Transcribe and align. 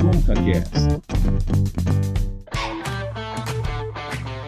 ConcaCast. 0.00 1.00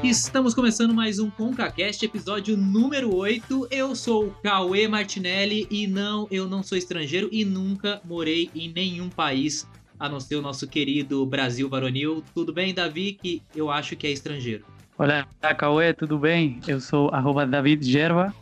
Estamos 0.02 0.54
começando 0.54 0.94
mais 0.94 1.18
um 1.18 1.30
ConcaCast, 1.30 2.04
episódio 2.04 2.56
número 2.56 3.14
8. 3.14 3.68
Eu 3.70 3.96
sou 3.96 4.26
o 4.26 4.30
Cauê 4.42 4.86
Martinelli 4.86 5.66
e 5.70 5.86
não, 5.86 6.28
eu 6.30 6.48
não 6.48 6.62
sou 6.62 6.78
estrangeiro 6.78 7.28
e 7.32 7.44
nunca 7.44 8.00
morei 8.04 8.50
em 8.54 8.72
nenhum 8.72 9.08
país 9.08 9.66
a 9.98 10.08
não 10.08 10.20
ser 10.20 10.36
o 10.36 10.42
nosso 10.42 10.66
querido 10.68 11.24
Brasil 11.26 11.68
varonil. 11.68 12.22
Tudo 12.34 12.52
bem, 12.52 12.74
Davi, 12.74 13.18
que 13.20 13.42
eu 13.54 13.70
acho 13.70 13.96
que 13.96 14.06
é 14.06 14.10
estrangeiro? 14.10 14.64
Olá, 14.96 15.26
Cauê, 15.56 15.92
tudo 15.92 16.18
bem? 16.18 16.60
Eu 16.68 16.80
sou 16.80 17.08
arroba 17.10 17.46
David 17.46 17.84
Gerva 17.90 18.32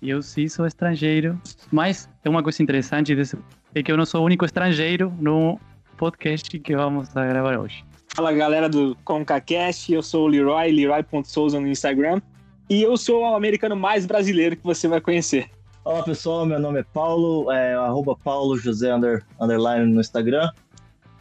e 0.00 0.10
eu 0.10 0.22
sim 0.22 0.48
sou 0.48 0.66
estrangeiro. 0.66 1.40
Mas 1.70 2.08
é 2.24 2.30
uma 2.30 2.42
coisa 2.42 2.62
interessante 2.62 3.14
desse, 3.14 3.36
é 3.74 3.82
que 3.82 3.92
eu 3.92 3.96
não 3.96 4.06
sou 4.06 4.22
o 4.22 4.24
único 4.24 4.44
estrangeiro 4.44 5.12
no 5.20 5.58
podcast 5.98 6.58
que 6.58 6.76
vamos 6.76 7.14
a 7.14 7.26
gravar 7.26 7.58
hoje. 7.58 7.84
Fala 8.14 8.32
galera 8.32 8.68
do 8.68 8.96
ConcaCast, 9.04 9.92
eu 9.92 10.02
sou 10.02 10.24
o 10.24 10.28
Leroy, 10.28 10.70
Leroy.souza 10.70 11.60
no 11.60 11.66
Instagram. 11.66 12.22
E 12.70 12.82
eu 12.82 12.96
sou 12.96 13.22
o 13.22 13.34
americano 13.34 13.74
mais 13.74 14.06
brasileiro 14.06 14.56
que 14.56 14.64
você 14.64 14.86
vai 14.86 15.00
conhecer. 15.00 15.50
Olá 15.84 16.02
pessoal, 16.02 16.46
meu 16.46 16.60
nome 16.60 16.80
é 16.80 16.84
Paulo, 16.84 17.50
é 17.50 17.74
arroba 17.74 18.14
Paulo 18.14 18.56
José 18.56 18.94
under, 18.94 19.24
underline 19.40 19.92
no 19.92 20.00
Instagram. 20.00 20.50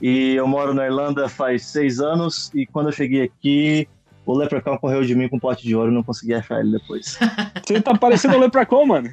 E 0.01 0.35
eu 0.35 0.47
moro 0.47 0.73
na 0.73 0.85
Irlanda 0.85 1.27
faz 1.27 1.65
seis 1.65 1.99
anos 1.99 2.51
e 2.53 2.65
quando 2.65 2.87
eu 2.87 2.93
cheguei 2.93 3.23
aqui, 3.23 3.87
o 4.25 4.37
Leprechaun 4.37 4.77
correu 4.77 5.03
de 5.03 5.15
mim 5.15 5.27
com 5.27 5.37
um 5.37 5.39
pote 5.39 5.63
de 5.63 5.75
ouro 5.75 5.91
e 5.91 5.93
não 5.93 6.03
consegui 6.03 6.35
achar 6.35 6.59
ele 6.59 6.77
depois. 6.77 7.17
Você 7.65 7.81
tá 7.81 7.97
parecendo 7.97 8.35
o 8.35 8.39
Leprechaun, 8.39 8.85
mano. 8.85 9.09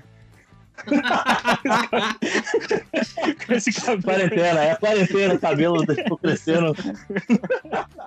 Com 3.47 3.53
esse 3.55 3.73
cabelo. 3.73 4.03
Quarentena, 4.03 4.61
é 4.61 4.75
quarentena, 4.77 5.39
cabelo 5.39 5.87
tipo, 5.87 6.17
crescendo. 6.17 6.75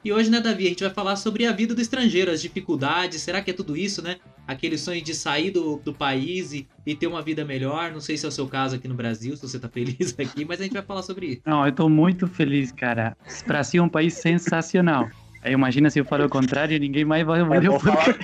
E 0.03 0.11
hoje, 0.11 0.29
né, 0.29 0.39
Davi, 0.41 0.65
a 0.65 0.69
gente 0.69 0.83
vai 0.83 0.93
falar 0.93 1.15
sobre 1.15 1.45
a 1.45 1.51
vida 1.51 1.73
do 1.73 1.81
estrangeiro, 1.81 2.31
as 2.31 2.41
dificuldades. 2.41 3.21
Será 3.21 3.41
que 3.41 3.51
é 3.51 3.53
tudo 3.53 3.77
isso, 3.77 4.01
né? 4.01 4.17
Aquele 4.47 4.77
sonho 4.77 5.01
de 5.01 5.13
sair 5.13 5.51
do, 5.51 5.77
do 5.77 5.93
país 5.93 6.53
e, 6.53 6.67
e 6.85 6.95
ter 6.95 7.07
uma 7.07 7.21
vida 7.21 7.43
melhor. 7.43 7.91
Não 7.91 7.99
sei 7.99 8.17
se 8.17 8.25
é 8.25 8.29
o 8.29 8.31
seu 8.31 8.47
caso 8.47 8.75
aqui 8.75 8.87
no 8.87 8.95
Brasil, 8.95 9.35
se 9.35 9.41
você 9.47 9.59
tá 9.59 9.69
feliz 9.69 10.15
aqui, 10.19 10.45
mas 10.45 10.59
a 10.59 10.63
gente 10.63 10.73
vai 10.73 10.83
falar 10.83 11.03
sobre 11.03 11.27
isso. 11.27 11.41
Não, 11.45 11.65
eu 11.65 11.71
tô 11.71 11.89
muito 11.89 12.27
feliz, 12.27 12.71
cara. 12.71 13.15
Brasil 13.45 13.81
é 13.81 13.85
um 13.85 13.89
país 13.89 14.13
sensacional. 14.13 15.09
Aí 15.47 15.53
imagina 15.53 15.89
se 15.89 15.97
eu 15.97 16.03
falo 16.03 16.25
o 16.25 16.29
contrário, 16.29 16.77
ninguém 16.77 17.05
mais 17.05 17.25
vai 17.25 17.41
ouvir 17.41 17.65
É 17.65 17.69
o 17.69 17.79
falar, 17.79 18.17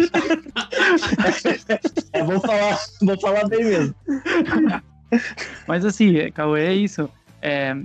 é 2.12 2.22
bom 2.22 2.38
falar, 2.42 2.80
vou 3.02 3.18
falar 3.18 3.48
bem 3.48 3.64
mesmo. 3.64 3.96
Mas 5.66 5.86
assim, 5.86 6.30
Cauê, 6.34 6.66
é 6.66 6.74
isso. 6.74 7.10
É, 7.42 7.78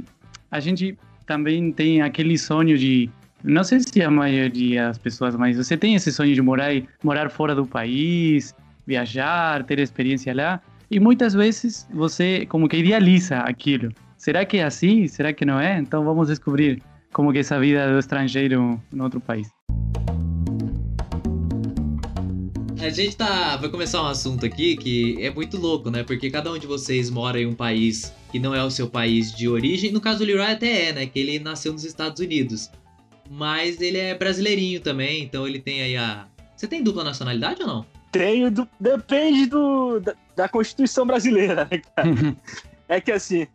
a 0.50 0.58
gente 0.58 0.98
também 1.24 1.70
tem 1.70 2.02
aquele 2.02 2.36
sonho 2.36 2.76
de. 2.76 3.08
Não 3.44 3.62
sei 3.62 3.78
se 3.78 4.02
a 4.02 4.10
maioria 4.10 4.88
das 4.88 4.98
pessoas, 4.98 5.36
mas 5.36 5.56
você 5.56 5.76
tem 5.76 5.94
esse 5.94 6.12
sonho 6.12 6.34
de 6.34 6.42
morar, 6.42 6.72
morar 7.04 7.30
fora 7.30 7.54
do 7.54 7.64
país, 7.64 8.52
viajar, 8.84 9.62
ter 9.62 9.78
experiência 9.78 10.34
lá. 10.34 10.60
E 10.90 10.98
muitas 10.98 11.32
vezes 11.32 11.86
você 11.94 12.44
como 12.46 12.68
que 12.68 12.76
idealiza 12.76 13.38
aquilo. 13.38 13.92
Será 14.16 14.44
que 14.44 14.56
é 14.56 14.64
assim? 14.64 15.06
Será 15.06 15.32
que 15.32 15.44
não 15.44 15.60
é? 15.60 15.78
Então 15.78 16.04
vamos 16.04 16.26
descobrir 16.26 16.82
como 17.12 17.32
que 17.32 17.38
é 17.38 17.40
essa 17.40 17.58
vida 17.58 17.90
do 17.92 17.98
estrangeiro 17.98 18.80
em 18.92 19.00
outro 19.00 19.20
país. 19.20 19.48
A 22.80 22.90
gente 22.90 23.16
tá. 23.16 23.56
Vai 23.56 23.68
começar 23.68 24.02
um 24.02 24.06
assunto 24.06 24.46
aqui 24.46 24.76
que 24.76 25.16
é 25.20 25.30
muito 25.30 25.56
louco, 25.58 25.90
né? 25.90 26.04
Porque 26.04 26.30
cada 26.30 26.50
um 26.52 26.58
de 26.58 26.66
vocês 26.66 27.10
mora 27.10 27.40
em 27.40 27.46
um 27.46 27.54
país 27.54 28.12
que 28.30 28.38
não 28.38 28.54
é 28.54 28.62
o 28.62 28.70
seu 28.70 28.88
país 28.88 29.34
de 29.34 29.48
origem. 29.48 29.90
No 29.90 30.00
caso 30.00 30.18
do 30.20 30.24
Leroy 30.24 30.46
até 30.52 30.88
é, 30.88 30.92
né? 30.92 31.06
Que 31.06 31.18
ele 31.18 31.38
nasceu 31.38 31.72
nos 31.72 31.84
Estados 31.84 32.20
Unidos. 32.20 32.70
Mas 33.30 33.80
ele 33.80 33.98
é 33.98 34.14
brasileirinho 34.14 34.80
também, 34.80 35.22
então 35.22 35.46
ele 35.46 35.58
tem 35.58 35.82
aí 35.82 35.96
a. 35.96 36.26
Você 36.56 36.66
tem 36.66 36.82
dupla 36.82 37.04
nacionalidade 37.04 37.60
ou 37.62 37.68
não? 37.68 37.86
Tenho, 38.10 38.50
do- 38.50 38.66
depende 38.80 39.46
do, 39.46 40.00
da, 40.00 40.14
da 40.34 40.48
Constituição 40.48 41.06
brasileira, 41.06 41.68
né, 41.70 41.82
cara? 41.94 42.36
é 42.88 43.00
que 43.00 43.12
assim, 43.12 43.46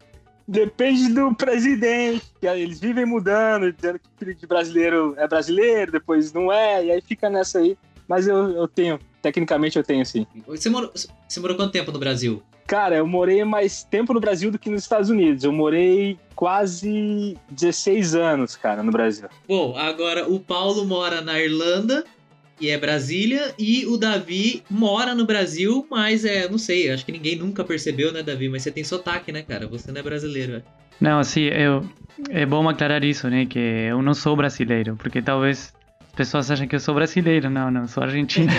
depende 0.48 1.09
do 1.14 1.34
presidente, 1.34 2.24
eles 2.42 2.80
vivem 2.80 3.06
mudando, 3.06 3.72
dizendo 3.72 4.00
que 4.00 4.06
filho 4.18 4.36
de 4.36 4.48
brasileiro 4.48 5.14
é 5.18 5.28
brasileiro, 5.28 5.92
depois 5.92 6.34
não 6.34 6.52
é, 6.52 6.86
e 6.86 6.92
aí 6.92 7.02
fica 7.02 7.30
nessa 7.30 7.59
aí. 7.59 7.78
Mas 8.08 8.28
eu, 8.28 8.52
eu 8.52 8.68
tenho, 8.68 9.00
tecnicamente 9.22 9.78
eu 9.78 9.84
tenho 9.84 10.06
sim. 10.06 10.28
Você 10.46 10.70
morou, 10.70 10.92
você 10.94 11.40
morou 11.40 11.56
quanto 11.56 11.72
tempo 11.72 11.92
no 11.92 12.00
Brasil? 12.00 12.44
Cara, 12.68 12.96
eu 12.96 13.08
morei 13.08 13.44
mais 13.44 13.84
tempo 13.84 14.14
no 14.14 14.20
Brasil 14.20 14.50
do 14.50 14.58
que 14.58 14.70
nos 14.70 14.84
Estados 14.84 15.09
Unidos. 15.09 15.44
Eu 15.44 15.52
morei 15.52 16.18
quase 16.36 17.38
16 17.50 18.16
anos, 18.16 18.56
cara, 18.56 18.82
no 18.82 18.92
Brasil. 18.92 19.28
Bom, 19.48 19.76
agora 19.78 20.28
o 20.30 20.40
Paulo 20.40 20.86
mora 20.86 21.22
na 21.22 21.40
Irlanda, 21.40 22.06
que 22.58 22.69
é 22.69 22.78
Brasília, 22.78 23.53
e 23.58 23.86
o 23.86 23.97
Davi 23.97 24.64
mora 24.69 25.16
no 25.16 25.25
Brasil, 25.25 25.86
mas 25.90 26.24
é, 26.24 26.47
não 26.47 26.58
sei, 26.58 26.91
acho 26.91 27.06
que 27.06 27.12
ninguém 27.12 27.36
nunca 27.36 27.64
percebeu, 27.64 28.12
né, 28.12 28.22
Davi? 28.22 28.47
Mas 28.47 28.64
você 28.64 28.72
tem 28.72 28.84
sotaque, 28.84 29.31
né, 29.31 29.41
cara? 29.41 29.68
Você 29.68 29.91
não 29.91 30.00
é 30.00 30.03
brasileiro. 30.03 30.58
é. 30.58 30.62
Não, 31.02 31.19
assim, 31.19 31.41
eu, 31.41 31.84
é 32.30 32.46
bom 32.46 32.68
aclarar 32.69 33.03
isso, 33.03 33.28
né? 33.30 33.46
Que 33.46 33.59
eu 33.59 34.02
não 34.02 34.14
sou 34.14 34.36
brasileiro, 34.36 34.96
porque 34.96 35.22
talvez 35.22 35.74
as 36.02 36.12
pessoas 36.16 36.52
achem 36.52 36.68
que 36.68 36.75
eu 36.75 36.80
sou 36.80 36.94
brasileiro. 36.94 37.50
Não, 37.50 37.72
não, 37.72 37.88
sou 37.88 38.03
argentino. 38.03 38.52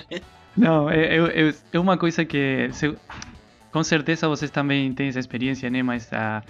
não, 0.56 0.88
é, 0.90 1.16
é, 1.72 1.78
uma 1.78 1.96
coisa 1.96 2.24
que 2.24 2.68
se- 2.72 2.94
com 3.72 3.82
certeza 3.82 4.28
vocês 4.28 4.50
também 4.50 4.92
têm 4.92 5.08
essa 5.08 5.18
experiência, 5.18 5.68
né? 5.70 5.82
Mas 5.82 6.12
a, 6.12 6.42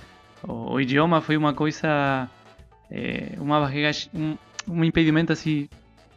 o, 0.46 0.72
o 0.74 0.80
idioma 0.80 1.20
foi 1.20 1.36
uma 1.36 1.54
coisa, 1.54 2.28
é, 2.90 3.32
uma 3.38 3.60
barreira, 3.60 3.90
um, 4.12 4.36
um 4.68 4.84
impedimento 4.84 5.32
assim 5.32 5.68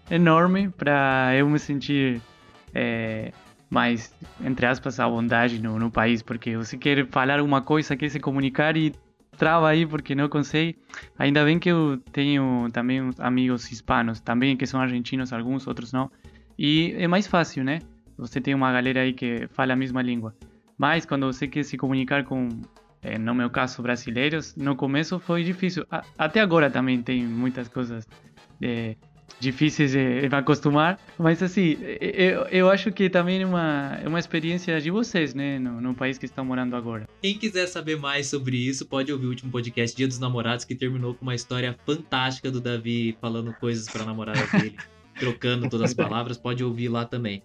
enorme 0.10 0.70
para 0.70 1.34
eu 1.36 1.48
me 1.50 1.60
sentir 1.60 2.22
é, 2.74 3.32
mais, 3.70 4.14
entre 4.44 4.66
aspas, 4.66 5.00
à 5.00 5.08
vontade 5.08 5.62
no, 5.62 5.80
no 5.80 5.90
país, 5.90 6.22
porque 6.22 6.58
você 6.58 6.78
quer 6.78 7.08
falar 7.08 7.40
alguma 7.40 7.62
coisa, 7.62 7.96
quer 7.96 8.10
se 8.10 8.20
comunicar 8.20 8.76
e 8.76 8.94
trava 9.38 9.70
aí 9.70 9.86
porque 9.86 10.14
não 10.14 10.28
consegue. 10.28 10.78
Ainda 11.18 11.44
bem 11.44 11.58
que 11.58 11.70
eu 11.70 11.98
tenho 12.12 12.68
também 12.72 13.10
amigos 13.20 13.72
hispanos, 13.72 14.20
também 14.20 14.58
que 14.58 14.66
são 14.66 14.82
argentinos, 14.82 15.32
alguns, 15.32 15.66
outros 15.68 15.94
não. 15.94 16.12
E 16.60 16.94
é 16.98 17.08
mais 17.08 17.28
fácil, 17.28 17.64
né? 17.64 17.80
Você 18.18 18.40
tem 18.40 18.54
uma 18.54 18.72
galera 18.72 19.02
aí 19.02 19.14
que 19.14 19.48
fala 19.48 19.74
a 19.74 19.76
mesma 19.76 20.02
língua. 20.02 20.36
Mas 20.78 21.06
quando 21.06 21.26
você 21.26 21.48
quer 21.48 21.64
se 21.64 21.78
comunicar 21.78 22.24
com, 22.24 22.50
eh, 23.02 23.18
no 23.18 23.34
meu 23.34 23.50
caso, 23.50 23.82
brasileiros, 23.82 24.56
no 24.56 24.76
começo 24.76 25.20
foi 25.20 25.44
difícil. 25.44 25.86
Até 26.18 26.40
agora 26.40 26.70
também 26.70 27.02
tem 27.02 27.24
muitas 27.24 27.68
coisas 27.68 28.08
eh, 28.62 28.96
difíceis 29.42 29.92
de, 29.92 30.22
de 30.22 30.30
me 30.30 30.36
acostumar. 30.36 31.00
Mas 31.18 31.42
assim, 31.42 31.78
eu, 32.00 32.44
eu 32.44 32.70
acho 32.70 32.92
que 32.92 33.10
também 33.10 33.42
é 33.42 33.46
uma, 33.46 34.00
é 34.02 34.08
uma 34.08 34.20
experiência 34.20 34.80
de 34.80 34.92
vocês, 34.92 35.34
né? 35.34 35.60
No, 35.60 35.82
no 35.82 35.94
país 35.94 36.18
que 36.18 36.26
estão 36.26 36.46
morando 36.46 36.76
agora. 36.76 37.10
Quem 37.22 37.38
quiser 37.38 37.66
saber 37.68 37.98
mais 37.98 38.28
sobre 38.28 38.56
isso, 38.56 38.86
pode 38.86 39.12
ouvir 39.12 39.26
o 39.26 39.30
último 39.30 39.52
podcast 39.52 39.98
Dia 39.98 40.08
dos 40.08 40.20
Namorados, 40.20 40.64
que 40.64 40.76
terminou 40.76 41.16
com 41.16 41.24
uma 41.24 41.36
história 41.36 41.76
fantástica 41.86 42.52
do 42.52 42.62
Davi 42.62 43.18
falando 43.20 43.54
coisas 43.60 43.90
pra 43.90 44.06
namorada 44.06 44.46
dele, 44.58 44.78
trocando 45.20 45.68
todas 45.68 45.92
as 45.92 45.94
palavras, 45.94 46.38
pode 46.38 46.64
ouvir 46.64 46.88
lá 46.88 47.04
também. 47.04 47.42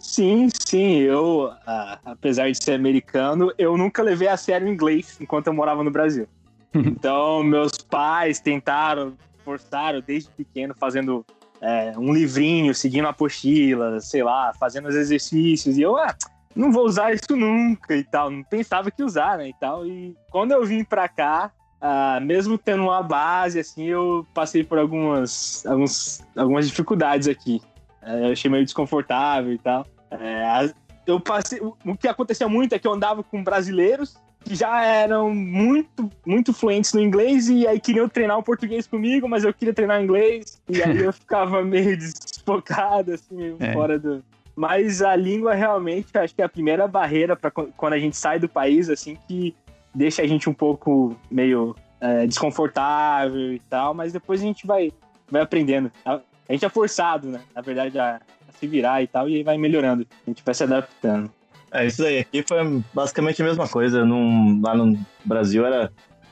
Sim, 0.00 0.48
sim, 0.52 0.98
eu, 0.98 1.52
ah, 1.66 2.00
apesar 2.04 2.50
de 2.50 2.62
ser 2.62 2.72
americano, 2.72 3.52
eu 3.56 3.76
nunca 3.76 4.02
levei 4.02 4.26
a 4.26 4.36
sério 4.36 4.66
o 4.66 4.70
inglês 4.70 5.18
enquanto 5.20 5.46
eu 5.48 5.52
morava 5.52 5.84
no 5.84 5.90
Brasil. 5.90 6.26
Então, 6.74 7.40
meus 7.44 7.78
pais 7.78 8.40
tentaram, 8.40 9.16
forçaram 9.44 10.00
desde 10.00 10.30
pequeno, 10.30 10.74
fazendo 10.74 11.24
é, 11.60 11.92
um 11.96 12.12
livrinho, 12.12 12.74
seguindo 12.74 13.06
a 13.06 13.10
apostila, 13.10 14.00
sei 14.00 14.22
lá, 14.22 14.52
fazendo 14.58 14.88
os 14.88 14.94
exercícios. 14.94 15.78
E 15.78 15.82
eu, 15.82 15.96
ah, 15.96 16.14
não 16.54 16.72
vou 16.72 16.84
usar 16.84 17.12
isso 17.12 17.36
nunca 17.36 17.94
e 17.94 18.04
tal. 18.04 18.30
Não 18.30 18.42
pensava 18.42 18.90
que 18.90 19.02
usar, 19.02 19.38
né, 19.38 19.48
e 19.48 19.54
tal. 19.54 19.86
E 19.86 20.16
quando 20.30 20.52
eu 20.52 20.64
vim 20.64 20.84
pra 20.84 21.08
cá, 21.08 21.52
ah, 21.80 22.18
mesmo 22.20 22.56
tendo 22.56 22.84
uma 22.84 23.02
base, 23.02 23.60
assim, 23.60 23.84
eu 23.84 24.26
passei 24.32 24.64
por 24.64 24.78
algumas, 24.78 25.64
alguns, 25.66 26.22
algumas 26.36 26.68
dificuldades 26.68 27.28
aqui. 27.28 27.60
É, 28.02 28.28
eu 28.28 28.32
achei 28.32 28.50
meio 28.50 28.64
desconfortável 28.64 29.52
e 29.52 29.58
tal. 29.58 29.86
É, 30.10 30.72
eu 31.06 31.20
passei, 31.20 31.60
o 31.60 31.96
que 31.96 32.08
acontecia 32.08 32.48
muito 32.48 32.74
é 32.74 32.78
que 32.78 32.86
eu 32.86 32.92
andava 32.92 33.22
com 33.22 33.42
brasileiros 33.42 34.16
que 34.44 34.54
já 34.54 34.84
eram 34.84 35.30
muito, 35.34 36.10
muito 36.24 36.52
fluentes 36.52 36.92
no 36.92 37.00
inglês 37.00 37.48
e 37.48 37.66
aí 37.66 37.80
queriam 37.80 38.08
treinar 38.08 38.38
o 38.38 38.42
português 38.42 38.86
comigo, 38.86 39.28
mas 39.28 39.42
eu 39.44 39.52
queria 39.54 39.72
treinar 39.72 40.02
inglês 40.02 40.60
e 40.68 40.82
aí 40.82 40.98
eu 40.98 41.12
ficava 41.14 41.62
meio 41.62 41.96
desfocado, 41.96 43.12
assim, 43.12 43.34
meio 43.34 43.56
É. 43.60 43.72
fora 43.72 43.98
do. 43.98 44.22
Mas 44.54 45.02
a 45.02 45.16
língua 45.16 45.54
realmente 45.54 46.16
acho 46.16 46.34
que 46.34 46.42
é 46.42 46.44
a 46.44 46.48
primeira 46.48 46.86
barreira 46.86 47.34
para 47.34 47.50
quando 47.50 47.94
a 47.94 47.98
gente 47.98 48.16
sai 48.16 48.38
do 48.38 48.48
país, 48.48 48.88
assim, 48.88 49.16
que 49.26 49.54
deixa 49.94 50.22
a 50.22 50.26
gente 50.26 50.48
um 50.48 50.54
pouco 50.54 51.16
meio 51.30 51.74
é, 52.00 52.26
desconfortável 52.26 53.52
e 53.52 53.58
tal, 53.60 53.94
mas 53.94 54.12
depois 54.12 54.40
a 54.40 54.44
gente 54.44 54.66
vai, 54.66 54.92
vai 55.28 55.42
aprendendo. 55.42 55.90
A, 56.04 56.20
a 56.48 56.52
gente 56.52 56.64
é 56.64 56.68
forçado, 56.68 57.28
né? 57.28 57.40
Na 57.54 57.62
verdade, 57.62 57.98
a, 57.98 58.20
a 58.48 58.52
se 58.52 58.66
virar 58.66 59.02
e 59.02 59.06
tal, 59.06 59.28
e 59.28 59.36
aí 59.36 59.42
vai 59.42 59.56
melhorando. 59.56 60.06
A 60.26 60.30
gente 60.30 60.42
vai 60.44 60.54
se 60.54 60.62
adaptando. 60.62 61.30
É 61.74 61.86
isso 61.86 62.04
aí. 62.04 62.20
Aqui 62.20 62.44
foi 62.46 62.58
basicamente 62.94 63.42
a 63.42 63.44
mesma 63.44 63.68
coisa. 63.68 64.04
Num- 64.04 64.62
lá 64.64 64.76
no 64.76 64.96
Brasil 65.24 65.66
era 65.66 65.90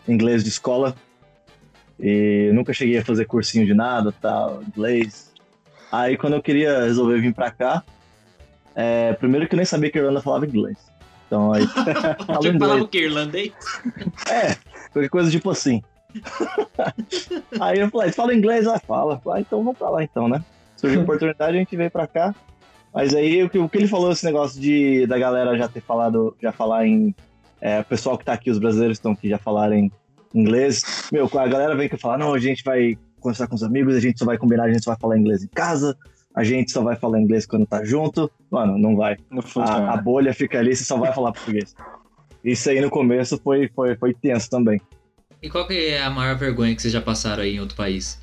inglês 0.08 0.44
de 0.44 0.48
escola. 0.50 0.94
E 1.98 2.50
nunca 2.54 2.72
cheguei 2.72 2.98
a 2.98 3.04
fazer 3.04 3.24
cursinho 3.26 3.66
de 3.66 3.74
nada, 3.74 4.12
tal, 4.20 4.62
inglês. 4.62 5.32
Aí 5.90 6.16
quando 6.16 6.34
eu 6.34 6.42
queria 6.42 6.84
resolver 6.84 7.20
vir 7.20 7.34
pra 7.34 7.50
cá, 7.50 7.82
é, 8.74 9.12
primeiro 9.14 9.46
que 9.48 9.54
eu 9.54 9.56
nem 9.56 9.66
sabia 9.66 9.90
que 9.90 9.98
a 9.98 10.02
Irlanda 10.02 10.22
falava 10.22 10.46
inglês. 10.46 10.78
Então 11.26 11.52
aí. 11.52 11.64
Você 12.40 12.58
falava 12.58 12.82
o 12.82 12.88
que? 12.88 12.98
Irlandês? 13.00 13.52
É, 14.28 14.56
qualquer 14.92 15.08
coisa 15.10 15.30
tipo 15.30 15.50
assim. 15.50 15.82
aí 17.60 17.80
eu 17.80 17.90
falei, 17.90 18.12
fala 18.12 18.34
inglês? 18.34 18.66
Ah, 18.66 18.78
fala. 18.78 19.20
Ah, 19.28 19.40
então 19.40 19.58
vamos 19.62 19.76
pra 19.76 19.90
lá 19.90 20.04
então, 20.04 20.28
né? 20.28 20.42
Surgiu 20.76 21.00
a 21.00 21.02
oportunidade, 21.02 21.56
a 21.56 21.58
gente 21.58 21.76
veio 21.76 21.90
pra 21.90 22.06
cá. 22.06 22.34
Mas 22.94 23.14
aí 23.14 23.42
o 23.42 23.48
que, 23.48 23.58
o 23.58 23.68
que 23.68 23.78
ele 23.78 23.88
falou, 23.88 24.12
esse 24.12 24.24
negócio 24.24 24.60
de 24.60 25.06
da 25.06 25.18
galera 25.18 25.56
já 25.56 25.68
ter 25.68 25.80
falado, 25.80 26.36
já 26.40 26.52
falar 26.52 26.86
em. 26.86 27.14
É, 27.60 27.80
o 27.80 27.84
pessoal 27.84 28.18
que 28.18 28.24
tá 28.24 28.32
aqui, 28.32 28.50
os 28.50 28.58
brasileiros 28.58 28.98
estão 28.98 29.12
aqui 29.12 29.28
já 29.28 29.38
falarem 29.38 29.90
inglês. 30.34 31.08
Meu, 31.12 31.30
a 31.32 31.46
galera 31.46 31.76
vem 31.76 31.88
que 31.88 31.96
fala, 31.96 32.18
não, 32.18 32.34
a 32.34 32.38
gente 32.38 32.64
vai 32.64 32.98
conversar 33.20 33.46
com 33.46 33.54
os 33.54 33.62
amigos, 33.62 33.94
a 33.94 34.00
gente 34.00 34.18
só 34.18 34.24
vai 34.24 34.36
combinar, 34.36 34.64
a 34.64 34.72
gente 34.72 34.82
só 34.82 34.90
vai 34.90 34.98
falar 35.00 35.16
inglês 35.16 35.44
em 35.44 35.48
casa, 35.48 35.96
a 36.34 36.42
gente 36.42 36.72
só 36.72 36.82
vai 36.82 36.96
falar 36.96 37.20
inglês 37.20 37.46
quando 37.46 37.66
tá 37.66 37.84
junto. 37.84 38.30
Mano, 38.50 38.76
não 38.76 38.96
vai. 38.96 39.16
Não 39.30 39.42
A, 39.62 39.94
a 39.94 39.96
bolha 39.96 40.34
fica 40.34 40.58
ali, 40.58 40.74
você 40.74 40.84
só 40.84 40.96
vai 40.98 41.12
falar 41.12 41.32
português. 41.32 41.74
Isso 42.44 42.68
aí 42.68 42.80
no 42.80 42.90
começo 42.90 43.38
foi, 43.38 43.68
foi, 43.68 43.96
foi 43.96 44.12
tenso 44.12 44.50
também. 44.50 44.80
E 45.40 45.48
qual 45.48 45.66
que 45.66 45.88
é 45.88 46.02
a 46.02 46.10
maior 46.10 46.36
vergonha 46.36 46.74
que 46.74 46.82
vocês 46.82 46.92
já 46.92 47.00
passaram 47.00 47.42
aí 47.42 47.56
em 47.56 47.60
outro 47.60 47.76
país? 47.76 48.20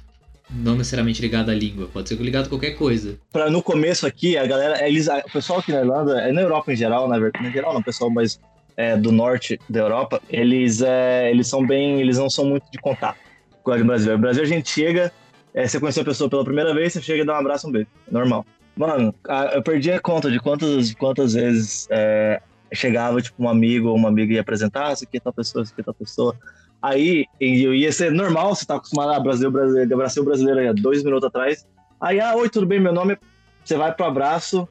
Não 0.51 0.75
necessariamente 0.75 1.21
ligado 1.21 1.49
à 1.49 1.53
língua, 1.53 1.87
pode 1.93 2.09
ser 2.09 2.15
ligado 2.15 2.45
a 2.47 2.49
qualquer 2.49 2.71
coisa. 2.71 3.17
Pra, 3.31 3.49
no 3.49 3.61
começo 3.61 4.07
aqui, 4.07 4.35
a 4.37 4.45
galera, 4.47 4.87
eles, 4.87 5.07
a- 5.07 5.19
o 5.19 5.31
pessoal 5.31 5.59
aqui 5.59 5.71
na 5.71 5.79
Irlanda, 5.81 6.21
é 6.21 6.31
na 6.31 6.41
Europa 6.41 6.73
em 6.73 6.75
geral, 6.75 7.07
na 7.07 7.19
verdade, 7.19 7.47
em 7.47 7.51
geral 7.51 7.73
não, 7.73 7.83
pessoal, 7.83 8.09
mas 8.09 8.39
é, 8.75 8.97
do 8.97 9.11
norte 9.11 9.59
da 9.69 9.81
Europa, 9.81 10.21
eles, 10.29 10.81
é, 10.81 11.29
eles 11.29 11.47
são 11.47 11.65
bem, 11.65 11.99
eles 12.01 12.17
não 12.17 12.29
são 12.29 12.45
muito 12.45 12.63
de 12.71 12.79
contato 12.79 13.19
com 13.61 13.71
o 13.71 13.83
Brasil. 13.85 14.11
No 14.13 14.17
Brasil 14.17 14.41
a 14.41 14.47
gente 14.47 14.69
chega, 14.69 15.11
é, 15.53 15.67
você 15.67 15.79
conheceu 15.79 16.01
a 16.01 16.05
pessoa 16.05 16.29
pela 16.29 16.43
primeira 16.43 16.73
vez, 16.73 16.93
você 16.93 17.01
chega 17.01 17.21
e 17.21 17.25
dá 17.25 17.33
um 17.33 17.39
abraço, 17.39 17.67
um 17.67 17.71
beijo, 17.71 17.87
normal. 18.11 18.45
Mano, 18.75 19.13
a- 19.27 19.51
eu 19.55 19.61
perdi 19.61 19.91
a 19.91 19.99
conta 19.99 20.31
de 20.31 20.39
quantas, 20.39 20.93
quantas 20.95 21.33
vezes 21.33 21.85
é, 21.91 22.41
chegava, 22.73 23.21
tipo, 23.21 23.43
um 23.43 23.49
amigo 23.49 23.89
ou 23.89 23.95
uma 23.95 24.07
amiga 24.09 24.33
ia 24.33 24.41
apresentar, 24.41 24.87
ah, 24.87 24.93
esse 24.93 25.03
aqui 25.03 25.17
é 25.17 25.19
tal 25.19 25.33
pessoa, 25.33 25.61
esse 25.63 25.73
aqui 25.73 25.81
é 25.81 25.83
tal 25.83 25.93
pessoa. 25.93 26.35
Aí 26.81 27.25
eu 27.39 27.73
ia 27.73 27.91
ser 27.91 28.11
normal, 28.11 28.55
você 28.55 28.65
tá 28.65 28.75
acostumado 28.75 29.11
a 29.11 29.19
Brasil, 29.19 29.51
brasileiro, 29.51 29.93
abracei 29.93 30.21
o 30.21 30.25
brasileiro 30.25 30.59
aí 30.59 30.67
há 30.67 30.73
dois 30.73 31.03
minutos 31.03 31.27
atrás. 31.27 31.67
Aí, 31.99 32.19
ah, 32.21 32.35
oi, 32.35 32.49
tudo 32.49 32.65
bem? 32.65 32.79
Meu 32.79 32.93
nome 32.93 33.13
é 33.13 33.17
você 33.63 33.75
vai 33.75 33.93
pro 33.93 34.05
abraço 34.05 34.67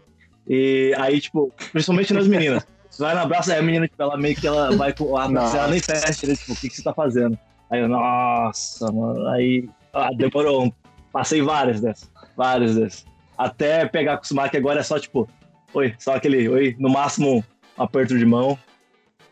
e 0.47 0.95
aí, 0.99 1.21
tipo, 1.21 1.53
principalmente 1.73 2.13
nas 2.13 2.27
meninas. 2.27 2.67
Você 2.91 3.03
vai 3.03 3.15
no 3.15 3.21
abraço, 3.21 3.53
aí 3.53 3.59
a 3.59 3.63
menina, 3.63 3.87
tipo, 3.87 4.03
ela 4.03 4.17
meio 4.17 4.35
que 4.35 4.47
ela 4.47 4.75
vai 4.75 4.93
com 4.93 5.17
abraço, 5.17 5.57
ela 5.57 5.69
nem 5.69 5.79
fecha, 5.79 6.27
né? 6.27 6.35
Tipo, 6.35 6.53
o 6.53 6.57
que, 6.57 6.69
que 6.69 6.75
você 6.75 6.83
tá 6.83 6.93
fazendo? 6.93 7.39
Aí 7.71 7.81
eu, 7.81 7.87
nossa, 7.87 8.91
mano, 8.91 9.29
aí 9.29 9.69
ah, 9.93 10.09
demorou. 10.17 10.75
Passei 11.13 11.41
várias 11.41 11.81
dessas, 11.81 12.11
várias 12.37 12.75
dessas. 12.75 13.05
Até 13.37 13.87
pegar 13.87 14.15
acostumar 14.15 14.51
que 14.51 14.57
agora 14.57 14.81
é 14.81 14.83
só, 14.83 14.99
tipo, 14.99 15.29
oi, 15.75 15.95
só 15.99 16.17
aquele, 16.17 16.49
oi, 16.49 16.75
no 16.79 16.89
máximo 16.89 17.45
um 17.79 17.83
aperto 17.83 18.19
de 18.19 18.25
mão 18.25 18.59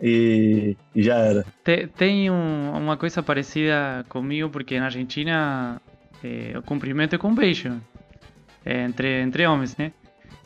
e, 0.03 0.77
já 0.95 1.17
era. 1.17 1.45
Te- 1.65 1.87
tem 1.87 2.31
um- 2.31 2.73
uma 2.77 2.97
coisa 2.97 3.23
parecida 3.23 4.05
comigo, 4.09 4.49
porque 4.51 4.79
na 4.79 4.87
Argentina 4.87 5.81
eh, 6.23 6.53
o 6.59 6.63
cumprimento 6.63 7.15
é 7.15 7.19
com 7.19 7.35
beijo 7.35 7.81
eh, 8.65 8.85
entre, 8.85 9.21
entre 9.23 9.47
homens, 9.47 9.77
né? 9.77 9.93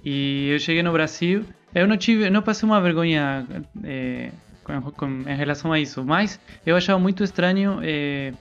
E 0.05 0.49
eu 0.51 0.59
cheguei 0.59 0.83
no 0.83 0.93
Brasil, 0.93 1.45
eu 1.75 1.87
não 1.87 1.97
tive, 1.97 2.31
não 2.31 2.43
passei 2.43 2.67
uma 2.69 2.81
vergonha 2.81 3.47
eh, 3.85 4.31
com, 4.65 4.81
com, 4.93 5.07
em 5.29 5.37
relação 5.37 5.73
a 5.73 5.79
isso, 5.79 6.05
mas 6.05 6.41
eu 6.65 6.77
achava 6.77 6.99
muito 6.99 7.23
estranho 7.25 7.79
eh, 7.83 8.33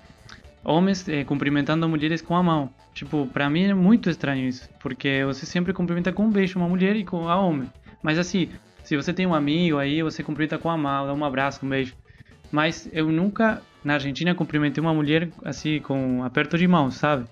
homens 0.63 1.07
eh, 1.09 1.23
cumprimentando 1.23 1.88
mulheres 1.89 2.21
com 2.21 2.35
a 2.35 2.44
mão. 2.44 2.69
Tipo, 2.94 3.27
pra 3.27 3.50
mim 3.50 3.63
é 3.65 3.73
muito 3.73 4.09
estranho 4.09 4.47
isso, 4.47 4.69
porque 4.79 5.23
você 5.25 5.45
sempre 5.45 5.73
cumprimenta 5.73 6.12
com 6.12 6.23
um 6.25 6.29
beijo 6.31 6.59
uma 6.59 6.67
mulher 6.67 6.95
e 6.95 7.03
com 7.05 7.27
a 7.29 7.35
homem. 7.39 7.69
Mas 8.03 8.17
assim, 8.17 8.50
se 8.89 8.95
você 8.95 9.13
tem 9.13 9.27
um 9.27 9.36
amigo 9.36 9.77
aí, 9.77 10.01
você 10.01 10.24
cumprimenta 10.24 10.57
com 10.57 10.68
a 10.68 11.06
dá 11.06 11.13
um 11.13 11.24
abraço, 11.24 11.63
um 11.63 11.69
beijo. 11.69 11.94
Mas 12.51 12.89
eu 12.91 13.12
nunca, 13.12 13.62
na 13.83 13.94
Argentina, 13.94 14.33
cumprimentei 14.33 14.81
uma 14.81 14.95
mulher 14.95 15.30
assim, 15.45 15.80
com 15.80 16.18
um 16.18 16.24
aperto 16.24 16.57
de 16.57 16.68
mão, 16.68 16.89
sabe? 16.89 17.27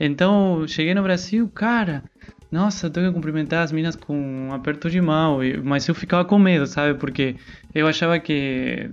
Então, 0.00 0.66
cheguei 0.66 0.94
no 0.94 1.02
Brasil, 1.02 1.46
cara, 1.54 2.02
nossa, 2.50 2.88
tenho 2.88 3.08
que 3.08 3.12
cumprimentar 3.12 3.62
as 3.62 3.70
minas 3.70 3.94
com 3.94 4.16
um 4.16 4.54
aperto 4.54 4.88
de 4.88 4.98
mão. 4.98 5.40
Mas 5.62 5.86
eu 5.86 5.94
ficava 5.94 6.24
com 6.24 6.38
medo, 6.38 6.66
sabe? 6.66 6.98
Porque 6.98 7.36
eu 7.74 7.86
achava 7.86 8.18
que 8.18 8.88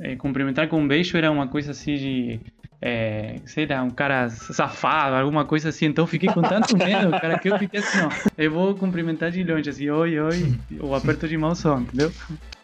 eh, 0.00 0.16
cumprimentar 0.16 0.68
com 0.68 0.78
um 0.78 0.86
beijo 0.86 1.16
era 1.16 1.30
uma 1.30 1.48
coisa 1.48 1.70
assim 1.70 1.94
de. 1.94 2.40
É, 2.80 3.36
sei 3.46 3.66
lá, 3.66 3.82
um 3.82 3.90
cara 3.90 4.28
safado, 4.28 5.16
alguma 5.16 5.44
coisa 5.44 5.70
assim. 5.70 5.86
Então 5.86 6.04
eu 6.04 6.08
fiquei 6.08 6.28
com 6.28 6.42
tanto 6.42 6.76
medo, 6.76 7.10
cara, 7.12 7.38
que 7.38 7.48
eu 7.48 7.58
fiquei 7.58 7.80
assim, 7.80 7.98
ó. 8.00 8.30
Eu 8.36 8.50
vou 8.50 8.74
cumprimentar 8.74 9.30
de 9.30 9.42
longe, 9.42 9.70
assim, 9.70 9.88
oi, 9.88 10.18
oi, 10.18 10.58
o 10.80 10.94
aperto 10.94 11.26
de 11.26 11.36
mão 11.36 11.54
só, 11.54 11.78
entendeu? 11.78 12.12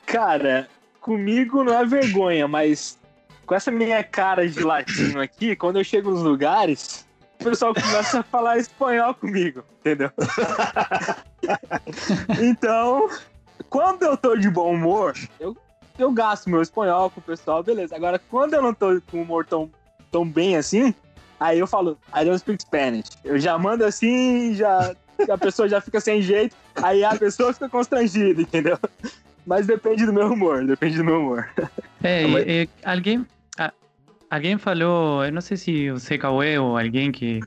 Cara, 0.06 0.68
comigo 1.00 1.64
não 1.64 1.78
é 1.78 1.84
vergonha, 1.84 2.46
mas 2.46 2.98
com 3.46 3.54
essa 3.54 3.70
minha 3.70 4.02
cara 4.04 4.48
de 4.48 4.62
latino 4.62 5.20
aqui, 5.20 5.56
quando 5.56 5.78
eu 5.78 5.84
chego 5.84 6.10
nos 6.10 6.22
lugares, 6.22 7.06
o 7.40 7.44
pessoal 7.44 7.74
começa 7.74 8.20
a 8.20 8.22
falar 8.22 8.58
espanhol 8.58 9.14
comigo, 9.14 9.64
entendeu? 9.80 10.10
então, 12.40 13.08
quando 13.68 14.04
eu 14.04 14.16
tô 14.16 14.36
de 14.36 14.48
bom 14.48 14.74
humor, 14.74 15.14
eu, 15.40 15.56
eu 15.98 16.12
gasto 16.12 16.48
meu 16.48 16.62
espanhol 16.62 17.10
com 17.10 17.20
o 17.20 17.22
pessoal, 17.22 17.62
beleza. 17.62 17.96
Agora, 17.96 18.18
quando 18.30 18.54
eu 18.54 18.62
não 18.62 18.72
tô 18.72 19.00
com 19.10 19.22
humor 19.22 19.44
tão, 19.44 19.70
tão 20.12 20.28
bem 20.28 20.56
assim, 20.56 20.94
aí 21.40 21.58
eu 21.58 21.66
falo, 21.66 21.98
I 22.14 22.24
don't 22.24 22.38
speak 22.38 22.62
Spanish. 22.62 23.06
Eu 23.24 23.38
já 23.38 23.56
mando 23.58 23.84
assim, 23.84 24.54
já 24.54 24.94
a 25.28 25.38
pessoa 25.38 25.68
já 25.68 25.80
fica 25.80 26.00
sem 26.00 26.20
jeito, 26.20 26.54
aí 26.76 27.02
a 27.02 27.16
pessoa 27.16 27.52
fica 27.52 27.68
constrangida, 27.68 28.42
entendeu? 28.42 28.78
Mas 29.46 29.66
depende 29.66 30.04
do 30.06 30.12
meu 30.12 30.30
humor, 30.32 30.64
depende 30.66 30.98
do 30.98 31.04
meu 31.04 31.18
humor. 31.20 31.48
É, 32.02 32.26
mas- 32.26 32.44
e- 32.46 32.50
e 32.62 32.68
alguém, 32.84 33.26
a- 33.58 33.72
alguém 34.30 34.58
falou, 34.58 35.24
eu 35.24 35.32
não 35.32 35.40
sei 35.40 35.56
se 35.56 35.90
o 35.90 35.96
CKUE 35.98 36.58
ou 36.58 36.78
alguém 36.78 37.10
que, 37.10 37.40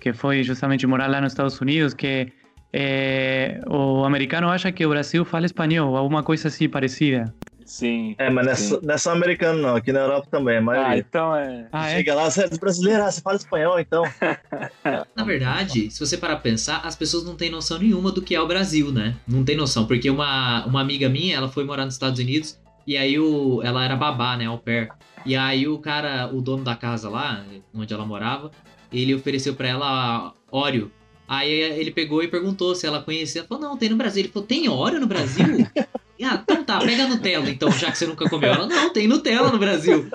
que 0.00 0.12
foi 0.12 0.42
justamente 0.42 0.86
morar 0.86 1.08
lá 1.08 1.20
nos 1.20 1.32
Estados 1.32 1.60
Unidos, 1.60 1.92
que 1.92 2.32
é, 2.72 3.60
o 3.66 4.04
americano 4.04 4.48
acha 4.48 4.72
que 4.72 4.86
o 4.86 4.88
Brasil 4.88 5.24
fala 5.26 5.44
espanhol, 5.44 5.94
alguma 5.96 6.22
coisa 6.22 6.48
assim 6.48 6.68
parecida. 6.68 7.34
Sim. 7.64 8.14
É, 8.18 8.30
mas 8.30 8.46
nessa, 8.46 8.80
não 8.82 8.94
é 8.94 8.98
só 8.98 9.12
americano 9.12 9.60
não, 9.60 9.76
aqui 9.76 9.92
na 9.92 10.00
Europa 10.00 10.28
também, 10.30 10.58
a 10.58 10.88
Ah, 10.88 10.98
então 10.98 11.34
é. 11.36 11.68
Ah, 11.72 11.90
é? 11.90 11.96
Chega 11.96 12.14
lá, 12.14 12.30
você 12.30 12.44
é 12.44 12.48
brasileiro, 12.48 13.02
ah, 13.02 13.10
você 13.10 13.20
fala 13.20 13.36
espanhol 13.36 13.80
então. 13.80 14.04
Na 15.16 15.24
verdade, 15.24 15.90
se 15.90 16.00
você 16.00 16.16
parar 16.16 16.36
pra 16.36 16.42
pensar, 16.42 16.78
as 16.84 16.96
pessoas 16.96 17.24
não 17.24 17.36
têm 17.36 17.50
noção 17.50 17.78
nenhuma 17.78 18.10
do 18.12 18.22
que 18.22 18.34
é 18.34 18.40
o 18.40 18.46
Brasil, 18.46 18.92
né? 18.92 19.16
Não 19.26 19.44
tem 19.44 19.56
noção, 19.56 19.86
porque 19.86 20.10
uma, 20.10 20.64
uma 20.66 20.80
amiga 20.80 21.08
minha, 21.08 21.36
ela 21.36 21.48
foi 21.48 21.64
morar 21.64 21.84
nos 21.84 21.94
Estados 21.94 22.18
Unidos 22.18 22.58
e 22.86 22.96
aí 22.96 23.18
o, 23.18 23.62
ela 23.62 23.84
era 23.84 23.96
babá, 23.96 24.36
né, 24.36 24.46
au 24.46 24.58
pair. 24.58 24.88
E 25.24 25.36
aí 25.36 25.68
o 25.68 25.78
cara, 25.78 26.28
o 26.32 26.40
dono 26.40 26.64
da 26.64 26.74
casa 26.74 27.08
lá, 27.08 27.44
onde 27.72 27.94
ela 27.94 28.04
morava, 28.04 28.50
ele 28.92 29.14
ofereceu 29.14 29.54
pra 29.54 29.68
ela 29.68 30.34
óleo. 30.50 30.90
Aí 31.28 31.50
ele 31.50 31.90
pegou 31.90 32.22
e 32.22 32.28
perguntou 32.28 32.74
se 32.74 32.86
ela 32.86 33.00
conhecia. 33.00 33.40
Ela 33.40 33.48
falou, 33.48 33.62
não, 33.62 33.76
tem 33.76 33.88
no 33.88 33.96
Brasil. 33.96 34.22
Ele 34.22 34.32
falou, 34.32 34.46
tem 34.46 34.68
óleo 34.68 35.00
no 35.00 35.06
Brasil? 35.06 35.46
ah, 36.24 36.40
então 36.42 36.64
tá, 36.64 36.78
pega 36.80 37.06
Nutella 37.06 37.50
então, 37.50 37.70
já 37.72 37.90
que 37.90 37.98
você 37.98 38.06
nunca 38.06 38.28
comeu. 38.28 38.52
Ela, 38.52 38.66
não, 38.66 38.92
tem 38.92 39.06
Nutella 39.08 39.50
no 39.50 39.58
Brasil. 39.58 40.08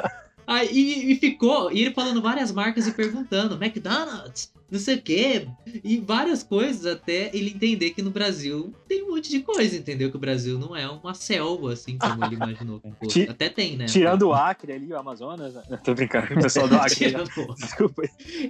Aí, 0.46 0.70
e, 0.72 1.12
e 1.12 1.16
ficou, 1.18 1.72
e 1.72 1.82
ele 1.82 1.94
falando 1.94 2.22
várias 2.22 2.52
marcas 2.54 2.88
e 2.88 2.94
perguntando, 2.94 3.56
McDonald's, 3.62 4.50
não 4.72 4.80
sei 4.80 4.96
o 4.96 5.02
quê, 5.02 5.46
e 5.84 5.98
várias 5.98 6.42
coisas 6.42 6.86
até 6.86 7.30
ele 7.34 7.50
entender 7.50 7.90
que 7.90 8.02
no 8.02 8.12
Brasil 8.12 8.74
tem 8.88 9.04
um 9.04 9.10
monte 9.12 9.30
de 9.30 9.42
coisa, 9.42 9.76
entendeu? 9.76 10.10
Que 10.10 10.16
o 10.16 10.20
Brasil 10.20 10.58
não 10.58 10.74
é 10.74 10.88
uma 10.88 11.14
selva, 11.14 11.74
assim 11.74 11.98
como 11.98 12.24
ele 12.24 12.36
imaginou. 12.36 12.82
Ti- 13.10 13.28
até 13.30 13.50
tem, 13.50 13.76
né? 13.76 13.88
Tirando 13.88 14.22
o 14.24 14.34
Acre 14.34 14.72
ali, 14.72 14.94
o 14.94 14.98
Amazonas. 14.98 15.54
Eu 15.70 15.78
tô 15.80 15.94
brincando 15.94 16.28
o 16.34 16.42
pessoal 16.42 16.70
do 16.70 16.76
Acre. 16.80 17.14
Desculpa. 17.60 18.04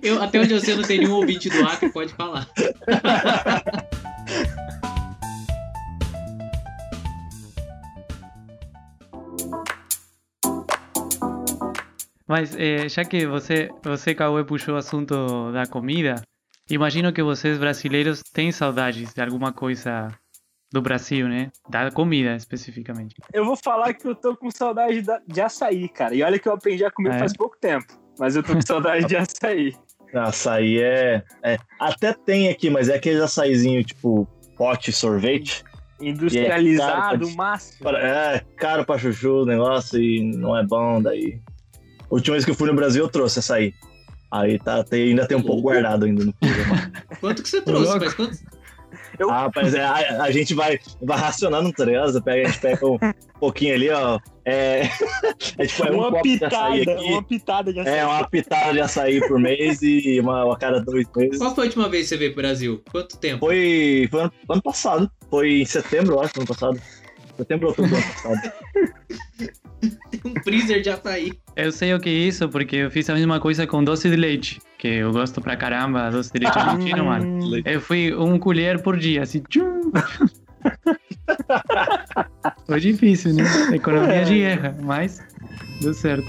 Eu, 0.03 0.21
até 0.21 0.39
onde 0.39 0.53
eu 0.53 0.59
sei, 0.59 0.75
não 0.75 0.83
tem 0.83 0.99
nenhum 0.99 1.13
ouvinte 1.15 1.49
do 1.49 1.65
Acre, 1.65 1.89
pode 1.89 2.13
falar. 2.13 2.47
Mas 12.27 12.55
eh, 12.57 12.89
já 12.89 13.05
que 13.05 13.25
você, 13.25 13.69
você 13.83 14.13
Cauê, 14.13 14.43
puxou 14.43 14.75
o 14.75 14.77
assunto 14.77 15.51
da 15.51 15.65
comida, 15.65 16.21
imagino 16.69 17.13
que 17.13 17.23
vocês 17.23 17.57
brasileiros 17.57 18.21
têm 18.33 18.51
saudades 18.51 19.13
de 19.13 19.21
alguma 19.21 19.53
coisa 19.53 20.09
do 20.71 20.81
Brasil, 20.81 21.29
né? 21.29 21.49
Da 21.69 21.89
comida, 21.91 22.35
especificamente. 22.35 23.15
Eu 23.33 23.45
vou 23.45 23.55
falar 23.55 23.93
que 23.93 24.05
eu 24.05 24.13
tô 24.13 24.35
com 24.35 24.51
saudade 24.51 25.01
da- 25.01 25.21
de 25.25 25.39
açaí, 25.39 25.87
cara. 25.87 26.13
E 26.13 26.21
olha 26.21 26.37
que 26.37 26.47
eu 26.49 26.53
aprendi 26.53 26.83
a 26.83 26.91
comer 26.91 27.13
É? 27.15 27.19
faz 27.19 27.31
pouco 27.35 27.55
tempo. 27.59 27.85
Mas 28.19 28.35
eu 28.35 28.43
tô 28.43 28.53
com 28.53 28.61
saudade 28.61 29.05
de 29.05 29.15
açaí. 29.15 29.73
Açaí 30.13 30.79
é, 30.81 31.21
é. 31.43 31.57
Até 31.79 32.13
tem 32.13 32.47
aqui, 32.49 32.69
mas 32.69 32.87
é 32.89 32.95
aquele 32.95 33.21
açaizinho 33.21 33.83
tipo 33.83 34.25
pote 34.57 34.91
sorvete. 34.91 35.63
Industrializado, 35.99 36.91
é 36.91 37.01
caro, 37.27 37.35
máximo. 37.35 37.83
Para- 37.83 37.99
É 38.35 38.39
caro 38.57 38.85
pra 38.85 38.97
chuchu 38.97 39.41
o 39.41 39.45
negócio 39.45 40.01
e 40.01 40.23
não 40.23 40.57
é 40.57 40.65
bom 40.65 41.01
daí. 41.01 41.39
A 42.09 42.13
última 42.13 42.33
vez 42.35 42.45
que 42.45 42.51
eu 42.51 42.55
fui 42.55 42.67
no 42.67 42.75
Brasil 42.75 43.03
eu 43.03 43.09
trouxe 43.09 43.39
açaí. 43.39 43.73
Aí 44.31 44.59
tá, 44.59 44.83
tem, 44.83 45.09
ainda 45.09 45.25
tem 45.27 45.37
um 45.37 45.41
pouco 45.41 45.61
guardado 45.61 46.05
ainda 46.05 46.25
no 46.25 46.33
freezer. 46.33 46.91
Quanto 47.19 47.43
que 47.43 47.49
você 47.49 47.61
trouxe? 47.61 48.15
Quanto... 48.15 48.37
Eu... 49.17 49.31
Ah, 49.31 49.49
mas 49.55 49.73
é, 49.73 49.83
a, 49.83 50.23
a, 50.23 50.31
gente 50.31 50.53
vai, 50.53 50.79
vai 51.01 51.17
racionando, 51.17 51.71
tá 51.71 51.85
ligado? 51.85 52.21
Pega, 52.21 52.47
a 52.47 52.51
gente 52.51 52.59
pega 52.59 52.87
um 52.87 52.99
pouquinho 53.39 53.73
ali, 53.73 53.89
ó. 53.89 54.19
É, 54.45 54.83
é 55.57 55.65
tipo, 55.65 55.87
é 55.87 55.91
uma 55.91 56.09
um 56.09 56.21
pitada, 56.21 56.75
aqui. 56.75 57.05
Uma 57.05 57.23
pitada 57.23 57.73
de 57.73 57.79
açaí. 57.79 57.93
É, 57.93 58.05
uma 58.05 58.29
pitada 58.29 58.73
de 58.73 58.79
açaí 58.79 59.27
por 59.27 59.39
mês 59.39 59.81
e 59.81 60.19
uma, 60.19 60.53
a 60.53 60.57
cada 60.57 60.79
dois 60.79 61.07
meses. 61.15 61.39
Qual 61.39 61.55
foi 61.55 61.63
a 61.63 61.67
última 61.67 61.89
vez 61.89 62.03
que 62.03 62.09
você 62.09 62.17
veio 62.17 62.33
pro 62.33 62.43
Brasil? 62.43 62.83
Quanto 62.91 63.17
tempo? 63.17 63.39
Foi, 63.39 64.07
foi 64.11 64.21
ano, 64.21 64.33
ano 64.49 64.61
passado. 64.61 65.11
Foi 65.29 65.61
em 65.61 65.65
setembro, 65.65 66.15
eu 66.15 66.21
acho, 66.21 66.33
ano 66.37 66.47
passado. 66.47 66.79
Setembro, 67.37 67.69
outubro 67.69 67.89
do 67.89 67.95
ano 67.95 68.05
passado. 68.05 68.53
Tem 70.11 70.21
um 70.25 70.33
freezer 70.43 70.81
de 70.81 70.89
açaí. 70.89 71.31
Eu 71.55 71.71
sei 71.71 71.93
o 71.93 71.99
que 71.99 72.09
é 72.09 72.13
isso, 72.13 72.49
porque 72.49 72.75
eu 72.77 72.91
fiz 72.91 73.09
a 73.09 73.13
mesma 73.13 73.39
coisa 73.39 73.65
com 73.67 73.83
doce 73.83 74.09
de 74.09 74.15
leite, 74.15 74.61
que 74.77 74.87
eu 74.87 75.11
gosto 75.11 75.41
pra 75.41 75.55
caramba, 75.55 76.09
doce 76.09 76.31
de 76.33 76.39
leite 76.39 76.57
argentino, 76.57 77.05
mano. 77.05 77.61
Eu 77.65 77.81
fui 77.81 78.13
um 78.15 78.37
colher 78.39 78.81
por 78.81 78.97
dia, 78.97 79.23
assim, 79.23 79.41
tchum. 79.49 79.91
Foi 82.65 82.79
difícil, 82.79 83.33
né? 83.33 83.43
Economia 83.73 84.23
de 84.25 84.35
guerra, 84.35 84.75
mas 84.81 85.21
deu 85.81 85.93
certo. 85.93 86.27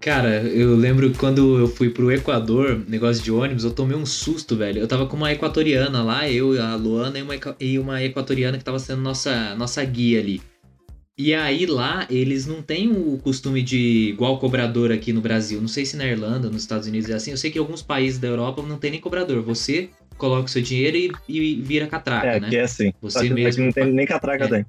Cara, 0.00 0.40
eu 0.42 0.74
lembro 0.74 1.12
quando 1.12 1.58
eu 1.58 1.68
fui 1.68 1.90
pro 1.90 2.10
Equador, 2.10 2.82
negócio 2.88 3.22
de 3.22 3.30
ônibus, 3.30 3.64
eu 3.64 3.70
tomei 3.70 3.96
um 3.96 4.06
susto, 4.06 4.56
velho. 4.56 4.80
Eu 4.80 4.88
tava 4.88 5.06
com 5.06 5.14
uma 5.14 5.30
equatoriana 5.30 6.02
lá, 6.02 6.28
eu, 6.28 6.60
a 6.60 6.74
Luana 6.74 7.18
e 7.18 7.22
uma, 7.22 7.34
e 7.60 7.78
uma 7.78 8.02
equatoriana 8.02 8.56
que 8.56 8.64
tava 8.64 8.78
sendo 8.78 9.02
nossa, 9.02 9.54
nossa 9.56 9.84
guia 9.84 10.18
ali. 10.18 10.40
E 11.18 11.34
aí 11.34 11.66
lá, 11.66 12.06
eles 12.08 12.46
não 12.46 12.62
têm 12.62 12.90
o 12.90 13.18
costume 13.18 13.60
de 13.60 14.08
igual 14.08 14.38
cobrador 14.38 14.90
aqui 14.90 15.12
no 15.12 15.20
Brasil. 15.20 15.60
Não 15.60 15.68
sei 15.68 15.84
se 15.84 15.94
na 15.94 16.06
Irlanda, 16.06 16.48
nos 16.48 16.62
Estados 16.62 16.88
Unidos 16.88 17.10
é 17.10 17.14
assim. 17.14 17.30
Eu 17.30 17.36
sei 17.36 17.50
que 17.50 17.58
alguns 17.58 17.82
países 17.82 18.18
da 18.18 18.26
Europa 18.26 18.62
não 18.62 18.78
tem 18.78 18.92
nem 18.92 19.00
cobrador. 19.00 19.42
Você 19.42 19.90
coloca 20.16 20.46
o 20.46 20.48
seu 20.48 20.62
dinheiro 20.62 20.96
e, 20.96 21.12
e 21.28 21.60
vira 21.60 21.86
catraca, 21.86 22.26
é, 22.26 22.40
né? 22.40 22.48
É, 22.50 22.60
assim. 22.62 22.94
Você 23.02 23.28
mesmo. 23.28 23.66
Não 23.66 23.72
tem 23.72 23.92
nem 23.92 24.06
catraca, 24.06 24.44
é. 24.44 24.48
tem. 24.48 24.66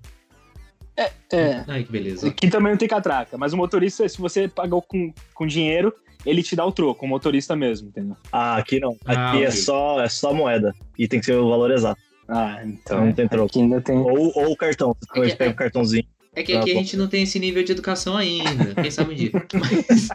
É, 1.01 1.12
é. 1.34 1.63
Ai, 1.67 1.84
que 1.84 1.91
beleza. 1.91 2.27
Aqui 2.27 2.50
também 2.50 2.72
não 2.72 2.77
tem 2.77 2.88
catraca, 2.88 3.38
mas 3.38 3.53
o 3.53 3.58
motorista, 3.58 4.08
se 4.08 4.17
você 4.20 4.48
pagou 4.48 4.81
com, 4.81 5.13
com 5.34 5.48
dinheiro, 5.48 5.93
ele 6.25 6.43
te 6.43 6.55
dá 6.55 6.65
o 6.65 6.72
troco, 6.72 7.05
o 7.05 7.10
motorista 7.10 7.55
mesmo, 7.55 7.89
entendeu? 7.89 8.15
Ah, 8.31 8.58
aqui 8.58 8.79
não. 8.79 8.91
Aqui 9.05 9.43
ah, 9.43 9.48
é, 9.48 9.51
só, 9.51 10.01
é 10.01 10.10
só 10.10 10.34
moeda. 10.34 10.74
E 10.98 11.08
tem 11.08 11.20
que 11.20 11.25
ser 11.25 11.36
o 11.36 11.50
valor 11.50 11.72
exato. 11.72 12.00
Ah, 12.27 12.62
então. 12.63 13.05
Não 13.05 13.13
tem 13.13 13.27
troco. 13.27 13.60
ainda 13.60 13.81
tem... 13.81 13.98
Ou, 13.98 14.31
ou 14.36 14.51
o 14.51 14.55
cartão. 14.55 14.96
Você 15.13 15.20
é 15.20 15.29
que, 15.29 15.36
pega 15.36 15.51
o 15.51 15.55
cartãozinho. 15.55 16.05
É 16.34 16.43
que 16.43 16.53
aqui 16.53 16.72
a 16.72 16.75
gente 16.75 16.96
não 16.96 17.08
tem 17.08 17.24
esse 17.24 17.39
nível 17.39 17.63
de 17.63 17.72
educação 17.72 18.15
ainda. 18.15 18.75
Quem 18.81 18.91
sabe 18.91 19.13
um 19.13 19.15
dia. 19.15 19.31
Mas. 19.53 20.10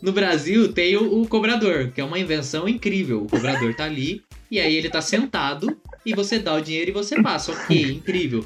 no 0.00 0.12
Brasil 0.12 0.72
tem 0.72 0.96
o, 0.96 1.22
o, 1.22 1.26
cobrador, 1.26 1.90
que 1.90 2.00
é 2.00 2.04
uma 2.04 2.18
invenção 2.18 2.68
incrível. 2.68 3.22
O 3.22 3.28
cobrador 3.28 3.74
tá 3.74 3.84
ali, 3.84 4.22
e 4.50 4.60
aí 4.60 4.76
ele 4.76 4.88
tá 4.88 5.00
sentado, 5.00 5.76
e 6.06 6.14
você 6.14 6.38
dá 6.38 6.54
o 6.54 6.60
dinheiro 6.60 6.90
e 6.90 6.94
você 6.94 7.20
passa. 7.20 7.50
Ok, 7.50 7.82
incrível 7.90 8.44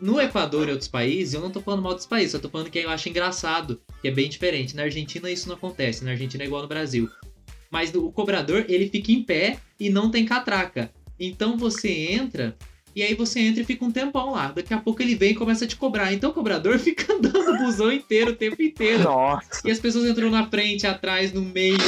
no 0.00 0.20
Equador 0.20 0.68
e 0.68 0.72
outros 0.72 0.88
países, 0.88 1.34
eu 1.34 1.40
não 1.40 1.50
tô 1.50 1.60
falando 1.60 1.82
mal 1.82 1.94
dos 1.94 2.06
países, 2.06 2.34
eu 2.34 2.40
tô 2.40 2.48
falando 2.48 2.70
que 2.70 2.78
eu 2.78 2.90
acho 2.90 3.08
engraçado, 3.08 3.80
que 4.00 4.08
é 4.08 4.10
bem 4.10 4.28
diferente. 4.28 4.76
Na 4.76 4.82
Argentina 4.82 5.30
isso 5.30 5.48
não 5.48 5.56
acontece, 5.56 6.04
na 6.04 6.12
Argentina 6.12 6.44
é 6.44 6.46
igual 6.46 6.62
no 6.62 6.68
Brasil. 6.68 7.08
Mas 7.70 7.94
o 7.94 8.10
cobrador, 8.10 8.64
ele 8.68 8.88
fica 8.88 9.12
em 9.12 9.22
pé 9.22 9.58
e 9.78 9.88
não 9.88 10.10
tem 10.10 10.24
catraca. 10.24 10.90
Então 11.18 11.56
você 11.56 11.88
entra 11.90 12.56
e 12.94 13.02
aí 13.02 13.14
você 13.14 13.40
entra 13.40 13.62
e 13.62 13.64
fica 13.64 13.84
um 13.84 13.92
tempão 13.92 14.32
lá. 14.32 14.50
Daqui 14.50 14.74
a 14.74 14.78
pouco 14.78 15.00
ele 15.00 15.14
vem 15.14 15.30
e 15.30 15.34
começa 15.34 15.64
a 15.64 15.68
te 15.68 15.76
cobrar. 15.76 16.12
Então 16.12 16.30
o 16.30 16.34
cobrador 16.34 16.78
fica 16.80 17.12
andando 17.12 17.52
o 17.52 17.58
busão 17.58 17.92
inteiro 17.92 18.32
o 18.32 18.36
tempo 18.36 18.60
inteiro. 18.60 19.04
Nossa. 19.04 19.66
E 19.66 19.70
as 19.70 19.78
pessoas 19.78 20.06
entram 20.06 20.30
na 20.30 20.46
frente, 20.46 20.86
atrás, 20.86 21.32
no 21.32 21.42
meio. 21.42 21.78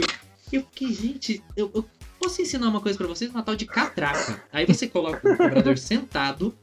E 0.53 0.57
eu 0.57 0.63
fiquei, 0.63 0.93
gente, 0.93 1.43
eu, 1.57 1.71
eu 1.75 1.85
posso 2.21 2.41
ensinar 2.41 2.69
uma 2.69 2.81
coisa 2.81 2.97
para 2.97 3.07
vocês? 3.09 3.31
Uma 3.31 3.43
tal 3.43 3.57
de 3.57 3.67
catraca. 3.67 4.43
Aí 4.53 4.65
você 4.65 4.87
coloca 4.87 5.29
o 5.29 5.37
cobrador 5.37 5.77
sentado 5.77 6.55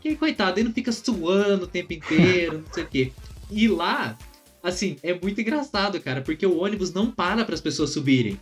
que 0.00 0.14
coitado, 0.16 0.58
ele 0.58 0.68
não 0.68 0.74
fica 0.74 0.92
suando 0.92 1.64
o 1.64 1.68
tempo 1.68 1.92
inteiro, 1.92 2.64
não 2.66 2.72
sei 2.72 2.84
o 2.84 2.86
quê. 2.86 3.12
E 3.50 3.68
lá, 3.68 4.16
assim, 4.62 4.96
é 5.02 5.18
muito 5.18 5.40
engraçado, 5.40 6.00
cara, 6.00 6.20
porque 6.20 6.46
o 6.46 6.58
ônibus 6.58 6.92
não 6.92 7.10
para 7.10 7.44
para 7.44 7.54
as 7.54 7.60
pessoas 7.60 7.90
subirem. 7.90 8.38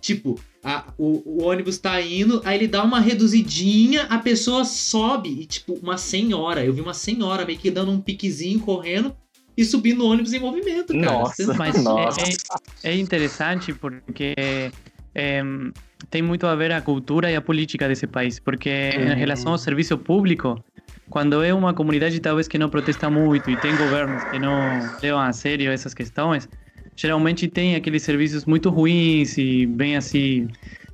Tipo, 0.00 0.38
a, 0.64 0.92
o, 0.98 1.22
o, 1.24 1.44
ônibus 1.44 1.78
tá 1.78 2.00
indo, 2.00 2.42
aí 2.44 2.58
ele 2.58 2.66
dá 2.66 2.82
uma 2.82 2.98
reduzidinha, 2.98 4.02
a 4.04 4.18
pessoa 4.18 4.64
sobe, 4.64 5.28
e 5.28 5.46
tipo, 5.46 5.74
uma 5.74 5.96
senhora, 5.96 6.64
eu 6.64 6.72
vi 6.72 6.80
uma 6.80 6.92
senhora 6.92 7.44
meio 7.44 7.58
que 7.58 7.70
dando 7.70 7.92
um 7.92 8.00
piquezinho, 8.00 8.58
correndo, 8.58 9.16
e 9.56 9.64
subindo 9.64 10.02
o 10.02 10.08
ônibus 10.10 10.32
em 10.32 10.40
movimento, 10.40 10.92
cara. 10.92 11.12
Nossa, 11.12 11.54
mas 11.54 11.78
nossa. 11.84 12.20
É, 12.82 12.90
é, 12.90 12.96
interessante 12.96 13.72
porque 13.72 14.34
é, 15.14 15.42
tem 16.10 16.20
muito 16.20 16.46
a 16.46 16.54
ver 16.56 16.72
a 16.72 16.80
cultura 16.80 17.30
e 17.30 17.36
a 17.36 17.40
política 17.40 17.86
desse 17.86 18.06
país, 18.06 18.40
porque 18.40 18.90
uhum. 18.96 19.12
em 19.12 19.16
relação 19.16 19.52
ao 19.52 19.58
serviço 19.58 19.96
público, 19.96 20.62
quando 21.10 21.42
é 21.42 21.52
uma 21.52 21.74
comunidade 21.74 22.18
talvez 22.20 22.48
que 22.48 22.58
não 22.58 22.68
protesta 22.68 23.10
muito 23.10 23.50
e 23.50 23.56
tem 23.56 23.76
governos 23.76 24.24
que 24.24 24.38
não 24.38 24.90
levam 25.02 25.20
a 25.20 25.32
sério 25.32 25.70
essas 25.70 25.94
questões, 25.94 26.48
geralmente 26.96 27.48
tem 27.48 27.74
aqueles 27.74 28.02
serviços 28.02 28.44
muito 28.44 28.70
ruins 28.70 29.36
e 29.38 29.66
bem 29.66 29.96
assim 29.96 30.48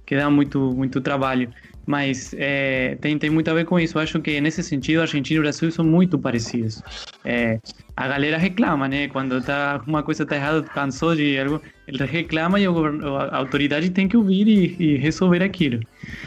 que 0.06 0.16
dá 0.16 0.30
muito 0.30 0.72
muito 0.74 1.00
trabalho. 1.00 1.50
Mas 1.88 2.34
é, 2.36 2.96
tem, 3.00 3.18
tem 3.18 3.30
muito 3.30 3.50
a 3.50 3.54
ver 3.54 3.64
com 3.64 3.80
isso. 3.80 3.96
Eu 3.96 4.02
acho 4.02 4.20
que 4.20 4.38
nesse 4.42 4.62
sentido, 4.62 5.00
Argentina 5.00 5.38
e 5.38 5.42
Brasil 5.42 5.70
são 5.70 5.82
muito 5.82 6.18
parecidos. 6.18 6.82
É, 7.24 7.58
a 7.96 8.06
galera 8.06 8.36
reclama, 8.36 8.86
né? 8.86 9.08
Quando 9.08 9.40
tá, 9.42 9.82
uma 9.86 10.02
coisa 10.02 10.24
está 10.24 10.36
errada, 10.36 10.62
cansou 10.64 11.16
de 11.16 11.38
algo, 11.38 11.62
ele 11.86 12.04
reclama 12.04 12.60
e 12.60 12.66
a 12.66 13.36
autoridade 13.38 13.88
tem 13.88 14.06
que 14.06 14.18
ouvir 14.18 14.46
e, 14.46 14.76
e 14.78 14.96
resolver 14.98 15.42
aquilo. 15.42 15.80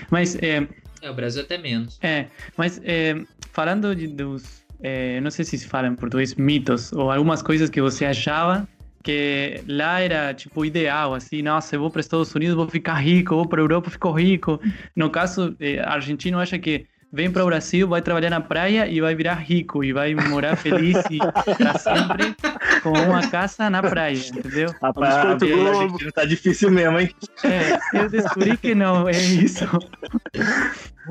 Mas 0.09 0.35
é, 0.41 0.67
é, 1.01 1.09
o 1.09 1.13
Brasil 1.13 1.41
até 1.41 1.57
menos. 1.57 1.99
É, 2.01 2.27
mas 2.57 2.79
é, 2.83 3.15
falando 3.51 3.95
de, 3.95 4.07
dos. 4.07 4.61
É, 4.83 5.21
não 5.21 5.29
sei 5.29 5.45
se 5.45 5.57
se 5.57 5.67
fala 5.67 5.87
em 5.87 5.95
português, 5.95 6.35
mitos, 6.35 6.91
ou 6.91 7.11
algumas 7.11 7.41
coisas 7.41 7.69
que 7.69 7.81
você 7.81 8.05
achava 8.05 8.67
que 9.03 9.63
lá 9.67 9.99
era 9.99 10.33
tipo 10.33 10.63
ideal, 10.63 11.13
assim, 11.13 11.41
nossa, 11.41 11.75
eu 11.75 11.79
vou 11.79 11.89
para 11.89 11.99
os 11.99 12.05
Estados 12.05 12.33
Unidos, 12.35 12.55
vou 12.55 12.67
ficar 12.67 12.95
rico, 12.95 13.35
vou 13.35 13.47
para 13.47 13.59
a 13.59 13.63
Europa, 13.63 13.89
fico 13.89 14.11
rico. 14.11 14.59
No 14.95 15.09
caso, 15.09 15.55
é, 15.59 15.79
argentino 15.79 16.39
acha 16.39 16.59
que 16.59 16.85
vem 17.11 17.29
para 17.29 17.43
o 17.43 17.47
Brasil, 17.47 17.87
vai 17.87 18.01
trabalhar 18.01 18.29
na 18.29 18.39
praia 18.39 18.87
e 18.87 19.01
vai 19.01 19.13
virar 19.13 19.35
rico 19.35 19.83
e 19.83 19.91
vai 19.91 20.15
morar 20.15 20.55
feliz 20.55 20.97
e 21.09 21.17
para 21.57 21.77
sempre 21.77 22.35
com 22.81 22.91
uma 22.91 23.27
casa 23.27 23.69
na 23.69 23.81
praia, 23.81 24.17
entendeu? 24.17 24.73
Rapaz, 24.81 25.15
a 25.15 25.29
Argentina 25.31 26.11
tá 26.13 26.25
difícil 26.25 26.71
mesmo, 26.71 26.99
hein? 26.99 27.13
É, 27.43 27.99
eu 27.99 28.09
descobri 28.09 28.55
que 28.55 28.73
não 28.73 29.09
é 29.09 29.17
isso. 29.17 29.65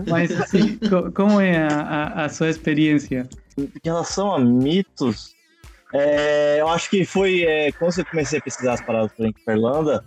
Mas 0.09 0.31
assim, 0.41 0.79
como 1.15 1.41
é 1.41 1.67
a, 1.67 1.81
a, 1.81 2.25
a 2.25 2.29
sua 2.29 2.49
experiência? 2.49 3.29
Em 3.59 3.69
relação 3.85 4.33
a 4.33 4.39
mitos, 4.39 5.35
é, 5.93 6.61
eu 6.61 6.69
acho 6.69 6.89
que 6.89 7.05
foi 7.05 7.43
é, 7.43 7.73
quando 7.73 7.99
eu 7.99 8.05
comecei 8.07 8.39
a 8.39 8.43
pesquisar 8.43 8.75
as 8.75 8.81
paradas 8.81 9.13
para 9.45 9.55
Irlanda, 9.55 10.05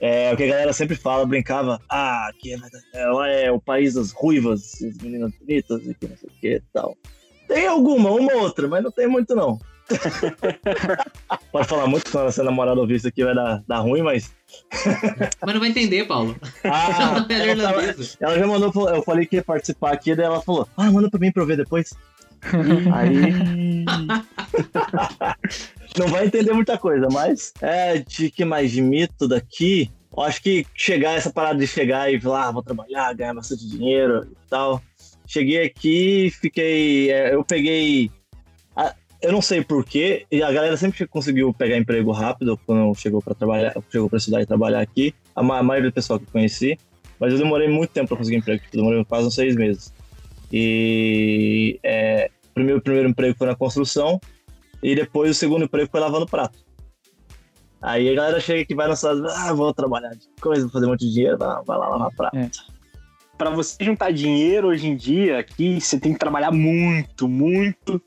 é, 0.00 0.32
o 0.32 0.36
que 0.36 0.44
a 0.44 0.48
galera 0.48 0.72
sempre 0.72 0.96
fala, 0.96 1.26
brincava, 1.26 1.80
ah, 1.88 2.28
aqui 2.28 2.54
é, 2.94 3.06
lá 3.06 3.28
é 3.28 3.52
o 3.52 3.60
país 3.60 3.94
das 3.94 4.12
ruivas, 4.12 4.74
as 4.82 4.96
meninas 4.98 5.32
bonitas 5.38 5.86
e 5.86 5.94
que 5.94 6.08
não 6.08 6.16
sei 6.16 6.28
o 6.28 6.40
que 6.40 6.54
e 6.56 6.62
tal. 6.72 6.96
Tem 7.46 7.66
alguma, 7.66 8.10
uma 8.10 8.32
outra, 8.34 8.66
mas 8.66 8.82
não 8.82 8.90
tem 8.90 9.06
muito 9.06 9.34
não. 9.34 9.58
Pode 11.52 11.68
falar 11.68 11.86
muito 11.86 12.10
quando 12.10 12.32
você 12.32 12.42
namorada 12.42 12.80
ouvir 12.80 12.96
isso 12.96 13.08
aqui 13.08 13.24
vai 13.24 13.34
dar, 13.34 13.62
dar 13.66 13.78
ruim, 13.78 14.02
mas. 14.02 14.32
mas 15.42 15.54
não 15.54 15.60
vai 15.60 15.70
entender, 15.70 16.06
Paulo. 16.06 16.36
Ah, 16.64 17.26
ela, 17.30 17.62
tava, 17.62 17.82
ela, 18.20 18.38
já 18.38 18.46
mandou, 18.46 18.90
eu 18.90 19.02
falei 19.02 19.26
que 19.26 19.36
ia 19.36 19.42
participar 19.42 19.92
aqui, 19.92 20.14
daí 20.14 20.26
ela 20.26 20.40
falou, 20.40 20.68
ah, 20.76 20.90
manda 20.90 21.10
pra 21.10 21.20
mim 21.20 21.32
pra 21.32 21.42
eu 21.42 21.46
ver 21.46 21.56
depois. 21.56 21.92
Aí. 22.94 23.84
não 25.98 26.08
vai 26.08 26.26
entender 26.26 26.52
muita 26.52 26.78
coisa, 26.78 27.08
mas 27.12 27.52
é 27.60 27.98
de 27.98 28.30
que 28.30 28.44
mais 28.44 28.70
de 28.70 28.80
mito 28.80 29.28
daqui. 29.28 29.90
Eu 30.16 30.22
acho 30.24 30.42
que 30.42 30.66
chegar, 30.74 31.16
essa 31.16 31.30
parada 31.30 31.58
de 31.58 31.66
chegar 31.66 32.12
e 32.12 32.20
falar, 32.20 32.48
ah, 32.48 32.52
vou 32.52 32.62
trabalhar, 32.62 33.14
ganhar 33.14 33.34
bastante 33.34 33.68
dinheiro 33.68 34.26
e 34.30 34.48
tal. 34.48 34.82
Cheguei 35.26 35.62
aqui, 35.62 36.32
fiquei. 36.40 37.12
É, 37.12 37.32
eu 37.34 37.44
peguei. 37.44 38.10
Eu 39.22 39.32
não 39.32 39.42
sei 39.42 39.62
porquê, 39.62 40.26
e 40.30 40.42
a 40.42 40.50
galera 40.50 40.76
sempre 40.76 41.06
conseguiu 41.06 41.52
pegar 41.52 41.76
emprego 41.76 42.10
rápido 42.10 42.58
quando 42.64 42.94
chegou 42.94 43.20
para 43.20 43.34
trabalhar, 43.34 43.74
chegou 43.90 44.08
para 44.08 44.18
estudar 44.18 44.40
e 44.40 44.46
trabalhar 44.46 44.80
aqui. 44.80 45.14
A 45.36 45.42
maioria 45.42 45.90
do 45.90 45.94
pessoal 45.94 46.18
que 46.18 46.24
eu 46.24 46.32
conheci. 46.32 46.78
Mas 47.20 47.34
eu 47.34 47.38
demorei 47.38 47.68
muito 47.68 47.90
tempo 47.90 48.08
para 48.08 48.16
conseguir 48.16 48.38
emprego, 48.38 48.62
eu 48.72 48.78
demorei 48.78 49.04
quase 49.04 49.28
uns 49.28 49.34
seis 49.34 49.54
meses. 49.54 49.92
E 50.50 51.78
é, 51.82 52.30
o 52.50 52.54
primeiro, 52.54 52.80
primeiro 52.80 53.10
emprego 53.10 53.36
foi 53.36 53.46
na 53.46 53.54
construção 53.54 54.18
e 54.82 54.94
depois 54.94 55.30
o 55.30 55.34
segundo 55.34 55.66
emprego 55.66 55.90
foi 55.90 56.00
lavando 56.00 56.26
prato. 56.26 56.58
Aí 57.82 58.08
a 58.08 58.14
galera 58.14 58.40
chega 58.40 58.64
que 58.64 58.74
vai 58.74 58.88
na 58.88 58.96
cidade, 58.96 59.20
ah, 59.36 59.52
vou 59.52 59.72
trabalhar 59.74 60.10
de 60.10 60.26
coisa, 60.40 60.62
vou 60.62 60.70
fazer 60.70 60.86
um 60.86 60.90
monte 60.90 61.06
de 61.06 61.12
dinheiro, 61.12 61.38
vai, 61.38 61.62
vai 61.62 61.78
lá 61.78 61.88
lavar 61.88 62.10
prato. 62.14 62.36
É. 62.36 62.50
para 63.36 63.50
você 63.50 63.76
juntar 63.82 64.12
dinheiro 64.12 64.68
hoje 64.68 64.88
em 64.88 64.96
dia 64.96 65.38
aqui, 65.38 65.78
você 65.78 66.00
tem 66.00 66.14
que 66.14 66.18
trabalhar 66.18 66.50
muito, 66.50 67.28
muito. 67.28 68.02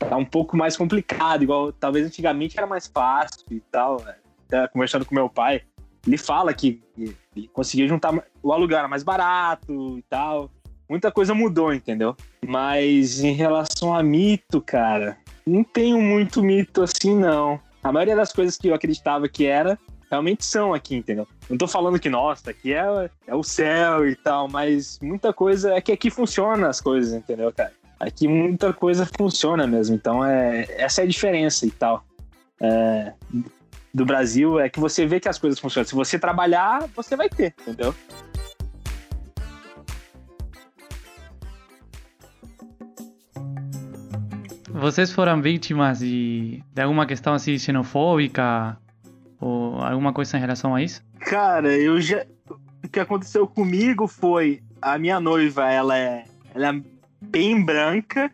Tá 0.00 0.16
um 0.16 0.24
pouco 0.24 0.56
mais 0.56 0.76
complicado, 0.76 1.42
igual 1.42 1.72
talvez 1.72 2.06
antigamente 2.06 2.56
era 2.58 2.66
mais 2.66 2.86
fácil 2.86 3.44
e 3.50 3.60
tal. 3.60 4.02
Né? 4.02 4.14
Até 4.46 4.66
conversando 4.68 5.04
com 5.04 5.14
meu 5.14 5.28
pai, 5.28 5.62
ele 6.06 6.16
fala 6.16 6.52
que 6.52 6.82
ele 6.96 7.48
conseguia 7.52 7.86
juntar 7.86 8.12
o 8.42 8.52
aluguel 8.52 8.78
era 8.78 8.88
mais 8.88 9.02
barato 9.02 9.98
e 9.98 10.02
tal. 10.08 10.50
Muita 10.88 11.12
coisa 11.12 11.34
mudou, 11.34 11.72
entendeu? 11.72 12.16
Mas 12.44 13.22
em 13.22 13.32
relação 13.32 13.94
a 13.94 14.02
mito, 14.02 14.60
cara, 14.60 15.16
não 15.46 15.62
tenho 15.62 16.00
muito 16.00 16.42
mito 16.42 16.82
assim, 16.82 17.14
não. 17.14 17.60
A 17.82 17.92
maioria 17.92 18.16
das 18.16 18.32
coisas 18.32 18.56
que 18.56 18.68
eu 18.68 18.74
acreditava 18.74 19.28
que 19.28 19.46
era, 19.46 19.78
realmente 20.10 20.44
são 20.44 20.74
aqui, 20.74 20.96
entendeu? 20.96 21.26
Não 21.48 21.56
tô 21.56 21.68
falando 21.68 21.98
que, 21.98 22.10
nossa, 22.10 22.50
aqui 22.50 22.74
é, 22.74 23.10
é 23.26 23.34
o 23.34 23.42
céu 23.42 24.08
e 24.08 24.16
tal, 24.16 24.48
mas 24.48 24.98
muita 25.00 25.32
coisa 25.32 25.74
é 25.74 25.80
que 25.80 25.92
aqui 25.92 26.10
funciona 26.10 26.68
as 26.68 26.80
coisas, 26.80 27.14
entendeu, 27.14 27.52
cara? 27.52 27.72
Aqui 28.00 28.26
muita 28.26 28.72
coisa 28.72 29.06
funciona 29.18 29.66
mesmo, 29.66 29.94
então 29.94 30.24
é, 30.24 30.66
essa 30.70 31.02
é 31.02 31.04
a 31.04 31.06
diferença 31.06 31.66
e 31.66 31.70
tal. 31.70 32.02
É, 32.58 33.12
do 33.92 34.06
Brasil 34.06 34.58
é 34.58 34.70
que 34.70 34.80
você 34.80 35.04
vê 35.04 35.20
que 35.20 35.28
as 35.28 35.38
coisas 35.38 35.58
funcionam. 35.58 35.86
Se 35.86 35.94
você 35.94 36.18
trabalhar, 36.18 36.88
você 36.96 37.14
vai 37.14 37.28
ter, 37.28 37.54
entendeu? 37.60 37.94
Vocês 44.70 45.12
foram 45.12 45.42
vítimas 45.42 45.98
de, 45.98 46.64
de 46.72 46.80
alguma 46.80 47.04
questão 47.04 47.34
assim 47.34 47.58
xenofóbica 47.58 48.78
ou 49.38 49.74
alguma 49.76 50.14
coisa 50.14 50.38
em 50.38 50.40
relação 50.40 50.74
a 50.74 50.82
isso? 50.82 51.02
Cara, 51.18 51.76
eu 51.76 52.00
já. 52.00 52.24
O 52.82 52.88
que 52.88 52.98
aconteceu 52.98 53.46
comigo 53.46 54.08
foi 54.08 54.62
a 54.80 54.98
minha 54.98 55.20
noiva, 55.20 55.70
ela 55.70 55.98
é, 55.98 56.24
ela 56.54 56.68
é 56.68 56.99
bem 57.20 57.62
branca 57.62 58.30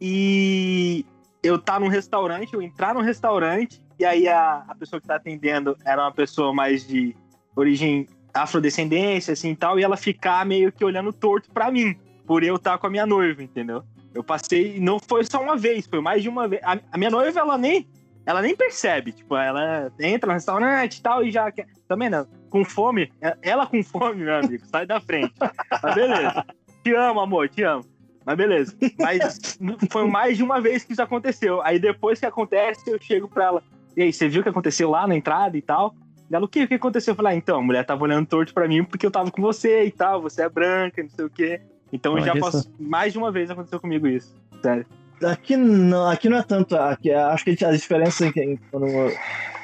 e 0.00 1.04
eu 1.42 1.58
tá 1.58 1.78
num 1.78 1.88
restaurante, 1.88 2.54
eu 2.54 2.62
entrar 2.62 2.94
num 2.94 3.02
restaurante 3.02 3.82
e 3.98 4.04
aí 4.04 4.28
a, 4.28 4.64
a 4.66 4.74
pessoa 4.74 5.00
que 5.00 5.06
tá 5.06 5.16
atendendo 5.16 5.76
era 5.84 6.02
uma 6.02 6.12
pessoa 6.12 6.54
mais 6.54 6.86
de 6.86 7.14
origem 7.54 8.06
afrodescendência, 8.32 9.32
assim 9.32 9.54
tal, 9.54 9.78
e 9.78 9.82
ela 9.82 9.96
ficar 9.96 10.44
meio 10.46 10.72
que 10.72 10.84
olhando 10.84 11.12
torto 11.12 11.50
para 11.50 11.70
mim, 11.70 11.94
por 12.26 12.42
eu 12.42 12.56
estar 12.56 12.72
tá 12.72 12.78
com 12.78 12.86
a 12.86 12.90
minha 12.90 13.06
noiva, 13.06 13.42
entendeu? 13.42 13.82
Eu 14.14 14.24
passei, 14.24 14.80
não 14.80 14.98
foi 14.98 15.24
só 15.24 15.42
uma 15.42 15.56
vez, 15.56 15.86
foi 15.86 16.00
mais 16.00 16.22
de 16.22 16.28
uma 16.28 16.48
vez. 16.48 16.62
A, 16.64 16.78
a 16.92 16.98
minha 16.98 17.10
noiva, 17.10 17.40
ela 17.40 17.58
nem, 17.58 17.88
ela 18.24 18.40
nem 18.40 18.56
percebe, 18.56 19.12
tipo, 19.12 19.36
ela 19.36 19.92
entra 20.00 20.28
no 20.28 20.34
restaurante 20.34 20.96
e 20.96 21.02
tal, 21.02 21.24
e 21.24 21.30
já 21.30 21.50
quer. 21.50 21.66
Também 21.86 22.08
não, 22.08 22.26
com 22.48 22.64
fome, 22.64 23.12
ela 23.42 23.66
com 23.66 23.82
fome, 23.82 24.24
meu 24.24 24.36
amigo, 24.36 24.64
sai 24.66 24.86
da 24.86 25.00
frente. 25.00 25.34
Mas 25.82 25.94
beleza. 25.94 26.44
Te 26.82 26.94
amo, 26.94 27.20
amor, 27.20 27.48
te 27.48 27.62
amo. 27.62 27.84
Mas 28.30 28.36
beleza. 28.36 28.76
Mas 28.98 29.58
foi 29.90 30.06
mais 30.06 30.36
de 30.36 30.42
uma 30.42 30.60
vez 30.60 30.84
que 30.84 30.92
isso 30.92 31.02
aconteceu. 31.02 31.60
Aí 31.62 31.78
depois 31.78 32.20
que 32.20 32.26
acontece, 32.26 32.88
eu 32.88 33.00
chego 33.00 33.28
pra 33.28 33.46
ela. 33.46 33.62
E 33.96 34.02
aí, 34.02 34.12
você 34.12 34.28
viu 34.28 34.40
o 34.40 34.42
que 34.42 34.48
aconteceu 34.48 34.88
lá 34.88 35.06
na 35.06 35.16
entrada 35.16 35.56
e 35.56 35.62
tal? 35.62 35.94
Ela, 36.30 36.44
o 36.44 36.48
que, 36.48 36.62
o 36.62 36.68
que 36.68 36.74
aconteceu? 36.74 37.10
Eu 37.12 37.16
falei, 37.16 37.32
ah, 37.32 37.36
então, 37.36 37.58
a 37.58 37.62
mulher 37.62 37.84
tava 37.84 38.04
olhando 38.04 38.28
torto 38.28 38.54
pra 38.54 38.68
mim 38.68 38.84
porque 38.84 39.04
eu 39.04 39.10
tava 39.10 39.32
com 39.32 39.42
você 39.42 39.84
e 39.84 39.90
tal, 39.90 40.22
você 40.22 40.42
é 40.42 40.48
branca, 40.48 41.02
não 41.02 41.10
sei 41.10 41.24
o 41.24 41.30
quê. 41.30 41.60
Então 41.92 42.12
Olha 42.12 42.24
já 42.24 42.36
posso, 42.36 42.72
mais 42.78 43.12
de 43.12 43.18
uma 43.18 43.32
vez 43.32 43.50
aconteceu 43.50 43.80
comigo 43.80 44.06
isso. 44.06 44.32
Sério. 44.62 44.86
Aqui 45.24 45.56
não, 45.56 46.08
aqui 46.08 46.28
não 46.28 46.38
é 46.38 46.42
tanto. 46.44 46.76
Aqui, 46.76 47.10
acho 47.10 47.44
que 47.44 47.64
a 47.64 47.72
diferença 47.72 48.26
é 48.26 48.32
que 48.32 48.58
quando, 48.70 48.86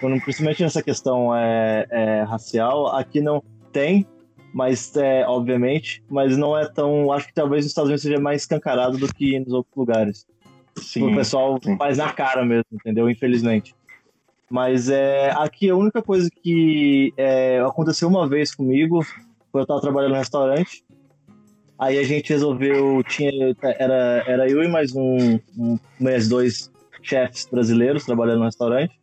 quando, 0.01 0.21
principalmente 0.21 0.65
nessa 0.65 0.83
questão 0.83 1.33
é, 1.33 1.87
é, 1.89 2.23
racial, 2.23 2.89
aqui 2.97 3.21
não 3.21 3.41
tem, 3.73 4.05
mas 4.53 4.97
é, 4.97 5.27
obviamente, 5.27 6.03
mas 6.09 6.37
não 6.37 6.57
é 6.57 6.67
tão. 6.69 7.13
Acho 7.13 7.27
que 7.27 7.35
talvez 7.35 7.65
nos 7.65 7.71
Estados 7.71 7.89
Unidos 7.89 8.03
seja 8.03 8.21
mais 8.21 8.43
escancarado 8.43 8.99
do 8.99 9.13
que 9.13 9.39
nos 9.41 9.53
outros 9.53 9.77
lugares. 9.77 10.27
Sim, 10.77 11.13
o 11.13 11.15
pessoal 11.15 11.59
sim. 11.63 11.77
faz 11.77 11.99
na 11.99 12.13
cara 12.13 12.45
mesmo, 12.45 12.67
entendeu? 12.73 13.09
Infelizmente. 13.09 13.75
Mas 14.51 14.89
é, 14.89 15.31
aqui 15.33 15.69
a 15.69 15.77
única 15.77 16.03
coisa 16.03 16.29
que 16.43 17.13
é, 17.17 17.61
aconteceu 17.61 18.09
uma 18.09 18.29
vez 18.29 18.55
comigo 18.55 19.03
foi 19.51 19.61
eu 19.61 19.63
estar 19.63 19.81
trabalhando 19.81 20.13
no 20.13 20.19
restaurante 20.19 20.85
Aí 21.79 21.99
a 21.99 22.03
gente 22.03 22.31
resolveu, 22.31 23.03
tinha, 23.05 23.31
era, 23.79 24.25
era 24.27 24.51
eu 24.51 24.63
e 24.63 24.69
mais 24.69 24.95
um, 24.95 25.39
um 25.59 25.79
mais 26.01 26.27
dois 26.27 26.71
chefes 27.03 27.47
brasileiros 27.51 28.05
trabalhando 28.05 28.39
no 28.39 28.45
restaurante. 28.47 28.99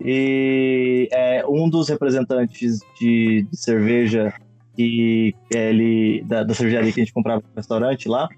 E 0.00 1.08
é, 1.12 1.44
um 1.46 1.68
dos 1.68 1.88
representantes 1.88 2.80
de, 3.00 3.46
de 3.50 3.56
cerveja 3.56 4.32
que 4.76 5.34
ele 5.50 6.22
da, 6.26 6.42
da 6.42 6.54
cervejaria 6.54 6.92
que 6.92 7.00
a 7.00 7.04
gente 7.04 7.14
comprava 7.14 7.42
no 7.42 7.56
restaurante 7.56 8.08
lá, 8.08 8.28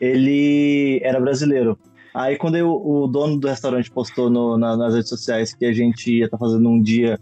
ele 0.00 1.00
era 1.02 1.20
brasileiro. 1.20 1.78
Aí 2.14 2.36
quando 2.36 2.56
eu, 2.56 2.70
o 2.70 3.06
dono 3.08 3.38
do 3.38 3.48
restaurante 3.48 3.90
postou 3.90 4.30
no, 4.30 4.56
na, 4.56 4.76
nas 4.76 4.94
redes 4.94 5.08
sociais 5.08 5.52
que 5.52 5.64
a 5.64 5.72
gente 5.72 6.18
ia 6.18 6.26
estar 6.26 6.38
tá 6.38 6.44
fazendo 6.44 6.68
um 6.68 6.80
dia 6.80 7.18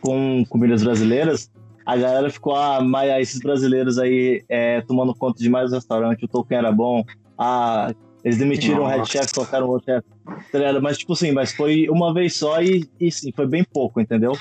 com 0.00 0.44
comidas 0.48 0.84
brasileiras, 0.84 1.50
a 1.84 1.96
galera 1.96 2.30
ficou, 2.30 2.54
ah, 2.54 2.80
mas 2.80 3.10
esses 3.20 3.40
brasileiros 3.40 3.98
aí 3.98 4.44
é, 4.48 4.80
tomando 4.80 5.14
conta 5.14 5.42
de 5.42 5.48
mais 5.48 5.72
restaurante, 5.72 6.24
o 6.24 6.28
Tolkien 6.28 6.58
era 6.58 6.72
bom, 6.72 7.04
ah, 7.38 7.92
eles 8.24 8.38
demitiram 8.38 8.80
Nossa. 8.80 8.94
o 8.94 8.98
head 8.98 9.08
chef, 9.08 9.32
colocaram 9.32 9.66
o 9.66 9.70
outro 9.70 9.92
chef, 9.92 10.04
tá 10.50 10.80
mas 10.80 10.98
tipo 10.98 11.12
assim, 11.12 11.30
mas 11.30 11.52
foi 11.52 11.88
uma 11.88 12.12
vez 12.12 12.34
só 12.34 12.60
e, 12.60 12.88
e 13.00 13.10
sim, 13.10 13.30
foi 13.30 13.46
bem 13.46 13.64
pouco, 13.64 14.00
entendeu? 14.00 14.32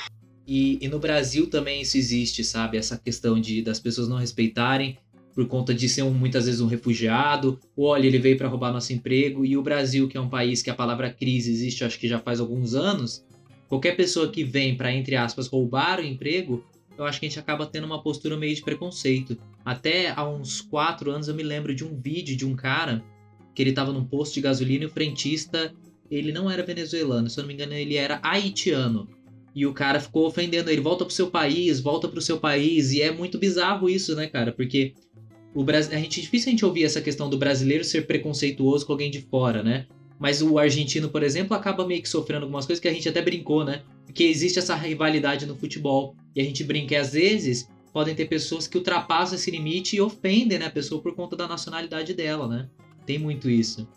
E, 0.48 0.78
e 0.82 0.88
no 0.88 1.00
Brasil 1.00 1.50
também 1.50 1.82
isso 1.82 1.98
existe, 1.98 2.44
sabe? 2.44 2.78
Essa 2.78 2.98
questão 2.98 3.40
de 3.40 3.62
das 3.62 3.80
pessoas 3.80 4.08
não 4.08 4.18
respeitarem 4.18 4.98
por 5.36 5.46
conta 5.48 5.74
de 5.74 5.90
ser 5.90 6.02
um, 6.04 6.12
muitas 6.12 6.46
vezes 6.46 6.62
um 6.62 6.68
refugiado, 6.68 7.60
olha, 7.76 8.08
ele 8.08 8.18
veio 8.18 8.38
para 8.38 8.48
roubar 8.48 8.72
nosso 8.72 8.94
emprego, 8.94 9.44
e 9.44 9.58
o 9.58 9.62
Brasil, 9.62 10.08
que 10.08 10.16
é 10.16 10.22
um 10.22 10.30
país 10.30 10.62
que 10.62 10.70
a 10.70 10.74
palavra 10.74 11.12
crise 11.12 11.52
existe, 11.52 11.84
acho 11.84 12.00
que 12.00 12.08
já 12.08 12.20
faz 12.20 12.40
alguns 12.40 12.74
anos, 12.74 13.26
qualquer 13.68 13.98
pessoa 13.98 14.32
que 14.32 14.46
vem 14.46 14.78
para 14.78 14.94
entre 14.94 15.18
aspas 15.18 15.48
roubar 15.48 16.00
o 16.00 16.06
emprego, 16.06 16.64
eu 16.98 17.04
acho 17.04 17.20
que 17.20 17.26
a 17.26 17.30
gente 17.30 17.40
acaba 17.40 17.66
tendo 17.66 17.84
uma 17.84 18.02
postura 18.02 18.38
meio 18.38 18.56
de 18.56 18.62
preconceito. 18.62 19.38
Até 19.66 20.12
há 20.12 20.26
uns 20.26 20.62
quatro 20.62 21.12
anos 21.12 21.28
eu 21.28 21.36
me 21.36 21.44
lembro 21.44 21.76
de 21.76 21.84
um 21.84 22.00
vídeo 22.00 22.38
de 22.38 22.46
um 22.46 22.56
cara 22.56 23.04
que 23.54 23.62
ele 23.62 23.74
tava 23.74 23.92
num 23.92 24.06
posto 24.06 24.36
de 24.36 24.42
gasolina 24.42 24.86
e 24.86 24.88
o 24.88 24.92
frentista, 24.92 25.74
ele 26.10 26.32
não 26.32 26.50
era 26.50 26.64
venezuelano, 26.64 27.30
se 27.30 27.38
eu 27.38 27.42
não 27.42 27.48
me 27.50 27.54
engano, 27.54 27.74
ele 27.74 27.96
era 27.96 28.22
haitiano. 28.24 29.10
E 29.56 29.66
o 29.66 29.74
cara 29.74 30.02
ficou 30.02 30.28
ofendendo 30.28 30.70
ele, 30.70 30.82
volta 30.82 31.06
pro 31.06 31.14
seu 31.14 31.32
país, 31.32 31.80
volta 31.80 32.10
pro 32.10 32.22
seu 32.22 32.38
país. 32.38 32.92
E 32.92 33.02
é 33.02 33.10
muito 33.10 33.38
bizarro 33.38 33.90
isso, 33.90 34.14
né, 34.14 34.28
cara? 34.28 34.52
Porque 34.52 34.94
o 35.54 35.64
Brasil, 35.64 35.96
a 35.96 36.00
gente 36.00 36.20
é 36.20 36.24
difícil 36.24 36.50
a 36.50 36.52
gente 36.52 36.66
ouvir 36.66 36.84
essa 36.84 37.00
questão 37.00 37.30
do 37.30 37.38
brasileiro 37.38 37.84
ser 37.84 38.06
preconceituoso 38.06 38.86
com 38.86 38.92
alguém 38.92 39.10
de 39.10 39.22
fora, 39.22 39.64
né? 39.64 39.88
Mas 40.20 40.42
o 40.42 40.60
argentino, 40.60 41.10
por 41.10 41.24
exemplo, 41.24 41.56
acaba 41.56 41.88
meio 41.88 42.02
que 42.02 42.10
sofrendo 42.10 42.44
algumas 42.44 42.66
coisas 42.66 42.82
que 42.82 42.88
a 42.88 42.94
gente 42.94 43.08
até 43.08 43.22
brincou, 43.22 43.64
né? 43.64 43.84
Porque 44.06 44.26
existe 44.26 44.60
essa 44.60 44.76
rivalidade 44.76 45.46
no 45.46 45.56
futebol. 45.56 46.16
E 46.36 46.42
a 46.42 46.44
gente 46.44 46.64
brinca, 46.64 46.94
e 46.94 46.98
às 46.98 47.14
vezes 47.14 47.70
podem 47.94 48.14
ter 48.14 48.26
pessoas 48.26 48.68
que 48.68 48.78
ultrapassam 48.78 49.36
esse 49.36 49.50
limite 49.50 49.96
e 49.96 50.02
ofendem 50.02 50.60
né, 50.60 50.66
a 50.66 50.70
pessoa 50.70 51.02
por 51.02 51.16
conta 51.16 51.38
da 51.38 51.48
nacionalidade 51.48 52.14
dela, 52.14 52.46
né? 52.46 52.68
Tem 53.06 53.18
muito 53.18 53.50
isso. 53.50 53.88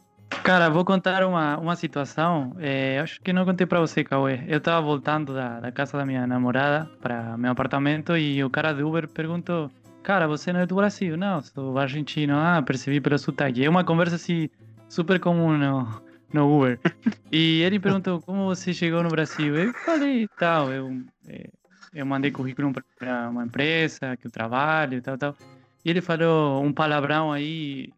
Cara, 0.42 0.68
vou 0.68 0.84
contar 0.84 1.24
uma, 1.24 1.58
uma 1.58 1.76
situação. 1.76 2.54
É, 2.58 2.98
acho 3.00 3.20
que 3.20 3.32
não 3.32 3.44
contei 3.44 3.66
para 3.66 3.80
você, 3.80 4.04
Cauê. 4.04 4.40
Eu 4.46 4.60
tava 4.60 4.80
voltando 4.80 5.34
da, 5.34 5.60
da 5.60 5.72
casa 5.72 5.98
da 5.98 6.06
minha 6.06 6.26
namorada 6.26 6.88
para 7.00 7.36
meu 7.36 7.50
apartamento 7.50 8.16
e 8.16 8.42
o 8.42 8.50
cara 8.50 8.72
do 8.72 8.86
Uber 8.86 9.08
perguntou: 9.08 9.70
Cara, 10.02 10.26
você 10.26 10.52
não 10.52 10.60
é 10.60 10.66
do 10.66 10.74
Brasil? 10.74 11.16
Não, 11.16 11.42
sou 11.42 11.78
argentino. 11.78 12.34
Ah, 12.36 12.62
percebi 12.62 13.00
pelo 13.00 13.18
sotaque. 13.18 13.64
É 13.64 13.68
uma 13.68 13.84
conversa 13.84 14.16
assim 14.16 14.48
super 14.88 15.20
comum 15.20 15.56
no, 15.56 16.02
no 16.32 16.56
Uber. 16.56 16.78
E 17.30 17.60
ele 17.60 17.78
perguntou 17.78 18.22
como 18.22 18.46
você 18.46 18.72
chegou 18.72 19.02
no 19.02 19.10
Brasil. 19.10 19.54
Eu 19.54 19.74
falei 19.84 20.26
tal, 20.38 20.72
eu, 20.72 20.90
é, 21.26 21.50
eu 21.92 22.06
mandei 22.06 22.30
currículo 22.30 22.72
para 22.98 23.28
uma 23.28 23.44
empresa 23.44 24.16
que 24.16 24.26
eu 24.26 24.30
trabalho, 24.30 25.02
tal, 25.02 25.18
tal. 25.18 25.36
E 25.84 25.90
ele 25.90 26.00
falou 26.00 26.62
um 26.64 26.72
palavrão 26.72 27.30
aí, 27.30 27.92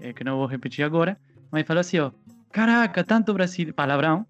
é, 0.00 0.12
que 0.12 0.22
não 0.22 0.36
vou 0.36 0.46
repetir 0.46 0.84
agora, 0.84 1.18
mas 1.50 1.66
falou 1.66 1.80
assim, 1.80 1.98
ó, 1.98 2.10
caraca, 2.52 3.02
tanto 3.04 3.34
brasileiro, 3.34 3.74
palavrão, 3.74 4.24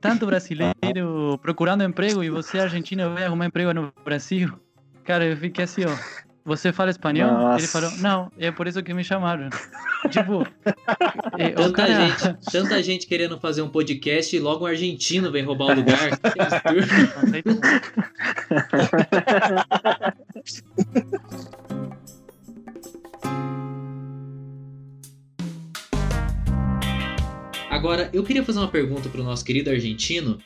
tanto 0.00 0.26
brasileiro 0.26 1.38
procurando 1.42 1.84
emprego 1.84 2.24
e 2.24 2.30
você 2.30 2.58
argentino 2.58 3.14
vai 3.14 3.24
arrumar 3.24 3.46
emprego 3.46 3.72
no 3.74 3.92
Brasil. 4.04 4.52
Cara, 5.04 5.24
eu 5.24 5.36
fiquei 5.36 5.64
assim, 5.64 5.84
ó, 5.84 5.94
você 6.44 6.72
fala 6.72 6.90
espanhol? 6.90 7.32
Nossa. 7.32 7.58
Ele 7.58 7.66
falou, 7.66 7.90
não, 7.98 8.32
é 8.38 8.50
por 8.50 8.66
isso 8.66 8.82
que 8.82 8.94
me 8.94 9.04
chamaram. 9.04 9.50
tipo, 10.10 10.46
é, 11.38 11.50
tanta, 11.50 11.72
cara... 11.72 12.08
gente, 12.08 12.36
tanta 12.50 12.82
gente 12.82 13.06
querendo 13.06 13.38
fazer 13.38 13.60
um 13.62 13.68
podcast 13.68 14.34
e 14.34 14.40
logo 14.40 14.64
um 14.64 14.68
argentino 14.68 15.30
vem 15.30 15.44
roubar 15.44 15.66
o 15.66 15.74
lugar. 15.76 16.10
Agora, 27.80 28.10
eu 28.12 28.22
queria 28.22 28.44
fazer 28.44 28.58
uma 28.58 28.68
pergunta 28.68 29.08
para 29.08 29.22
o 29.22 29.24
nosso 29.24 29.42
querido 29.42 29.70
argentino, 29.70 30.38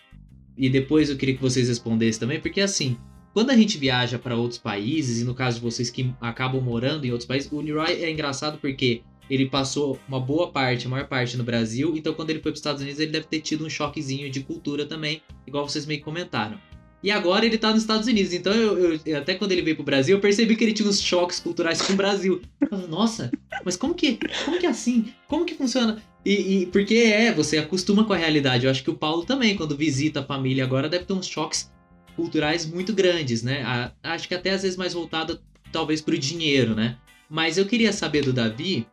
e 0.56 0.70
depois 0.70 1.10
eu 1.10 1.16
queria 1.16 1.34
que 1.34 1.42
vocês 1.42 1.66
respondessem 1.66 2.20
também, 2.20 2.38
porque 2.38 2.60
assim, 2.60 2.96
quando 3.32 3.50
a 3.50 3.56
gente 3.56 3.76
viaja 3.76 4.20
para 4.20 4.36
outros 4.36 4.60
países, 4.60 5.20
e 5.20 5.24
no 5.24 5.34
caso 5.34 5.56
de 5.56 5.64
vocês 5.64 5.90
que 5.90 6.14
acabam 6.20 6.62
morando 6.62 7.04
em 7.04 7.10
outros 7.10 7.26
países, 7.26 7.50
o 7.50 7.60
Leroy 7.60 8.04
é 8.04 8.08
engraçado 8.08 8.56
porque 8.58 9.02
ele 9.28 9.46
passou 9.46 9.98
uma 10.06 10.20
boa 10.20 10.52
parte, 10.52 10.86
a 10.86 10.88
maior 10.88 11.08
parte 11.08 11.36
no 11.36 11.42
Brasil, 11.42 11.96
então 11.96 12.14
quando 12.14 12.30
ele 12.30 12.38
foi 12.38 12.52
para 12.52 12.54
os 12.54 12.60
Estados 12.60 12.82
Unidos 12.82 13.00
ele 13.00 13.10
deve 13.10 13.26
ter 13.26 13.40
tido 13.40 13.66
um 13.66 13.68
choquezinho 13.68 14.30
de 14.30 14.38
cultura 14.38 14.86
também, 14.86 15.20
igual 15.44 15.68
vocês 15.68 15.86
meio 15.86 15.98
que 15.98 16.04
comentaram. 16.04 16.56
E 17.04 17.10
agora 17.10 17.44
ele 17.44 17.58
tá 17.58 17.70
nos 17.70 17.82
Estados 17.82 18.08
Unidos, 18.08 18.32
então 18.32 18.50
eu, 18.50 18.98
eu 19.04 19.18
até 19.18 19.34
quando 19.34 19.52
ele 19.52 19.60
veio 19.60 19.76
pro 19.76 19.84
Brasil, 19.84 20.16
eu 20.16 20.22
percebi 20.22 20.56
que 20.56 20.64
ele 20.64 20.72
tinha 20.72 20.88
uns 20.88 21.02
choques 21.02 21.38
culturais 21.38 21.82
com 21.82 21.92
o 21.92 21.96
Brasil. 21.96 22.40
Eu 22.58 22.66
falei, 22.66 22.86
Nossa, 22.86 23.30
mas 23.62 23.76
como 23.76 23.92
que, 23.92 24.18
como 24.46 24.58
que 24.58 24.64
é 24.64 24.70
assim? 24.70 25.12
Como 25.28 25.44
que 25.44 25.54
funciona? 25.54 26.02
E, 26.24 26.62
e, 26.62 26.66
porque 26.66 26.94
é, 26.94 27.30
você 27.30 27.58
acostuma 27.58 28.04
com 28.04 28.14
a 28.14 28.16
realidade. 28.16 28.64
Eu 28.64 28.70
acho 28.70 28.82
que 28.82 28.88
o 28.88 28.96
Paulo 28.96 29.22
também, 29.22 29.54
quando 29.54 29.76
visita 29.76 30.20
a 30.20 30.24
família 30.24 30.64
agora, 30.64 30.88
deve 30.88 31.04
ter 31.04 31.12
uns 31.12 31.26
choques 31.26 31.70
culturais 32.16 32.64
muito 32.64 32.94
grandes, 32.94 33.42
né? 33.42 33.62
A, 33.64 33.92
acho 34.14 34.26
que 34.26 34.34
até 34.34 34.52
às 34.52 34.62
vezes 34.62 34.78
mais 34.78 34.94
voltado 34.94 35.38
talvez 35.70 36.00
pro 36.00 36.16
dinheiro, 36.16 36.74
né? 36.74 36.96
Mas 37.28 37.58
eu 37.58 37.66
queria 37.66 37.92
saber 37.92 38.24
do 38.24 38.32
Davi, 38.32 38.86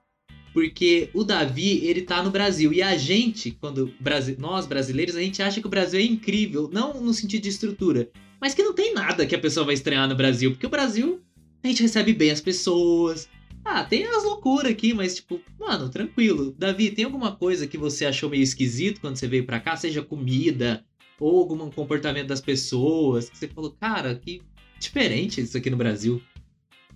porque 0.53 1.09
o 1.13 1.23
Davi, 1.23 1.85
ele 1.85 2.01
tá 2.01 2.21
no 2.21 2.29
Brasil. 2.29 2.73
E 2.73 2.81
a 2.81 2.97
gente, 2.97 3.51
quando 3.51 3.93
nós 4.37 4.65
brasileiros, 4.65 5.15
a 5.15 5.21
gente 5.21 5.41
acha 5.41 5.61
que 5.61 5.67
o 5.67 5.69
Brasil 5.69 5.99
é 5.99 6.03
incrível. 6.03 6.69
Não 6.71 7.01
no 7.01 7.13
sentido 7.13 7.43
de 7.43 7.49
estrutura, 7.49 8.09
mas 8.39 8.53
que 8.53 8.63
não 8.63 8.73
tem 8.73 8.93
nada 8.93 9.25
que 9.25 9.35
a 9.35 9.39
pessoa 9.39 9.65
vai 9.65 9.73
estranhar 9.73 10.07
no 10.07 10.15
Brasil. 10.15 10.51
Porque 10.51 10.65
o 10.65 10.69
Brasil, 10.69 11.21
a 11.63 11.67
gente 11.67 11.81
recebe 11.81 12.13
bem 12.13 12.31
as 12.31 12.41
pessoas. 12.41 13.29
Ah, 13.63 13.83
tem 13.83 14.05
as 14.05 14.23
loucuras 14.23 14.71
aqui, 14.71 14.93
mas 14.93 15.15
tipo, 15.15 15.39
mano, 15.59 15.89
tranquilo. 15.89 16.53
Davi, 16.57 16.91
tem 16.91 17.05
alguma 17.05 17.35
coisa 17.35 17.67
que 17.67 17.77
você 17.77 18.05
achou 18.05 18.29
meio 18.29 18.43
esquisito 18.43 18.99
quando 18.99 19.15
você 19.15 19.27
veio 19.27 19.45
pra 19.45 19.59
cá? 19.59 19.75
Seja 19.75 20.01
comida, 20.01 20.83
ou 21.19 21.39
algum 21.39 21.69
comportamento 21.69 22.27
das 22.27 22.41
pessoas, 22.41 23.29
que 23.29 23.37
você 23.37 23.47
falou, 23.47 23.71
cara, 23.79 24.15
que 24.15 24.41
diferente 24.79 25.39
isso 25.39 25.55
aqui 25.55 25.69
no 25.69 25.77
Brasil. 25.77 26.21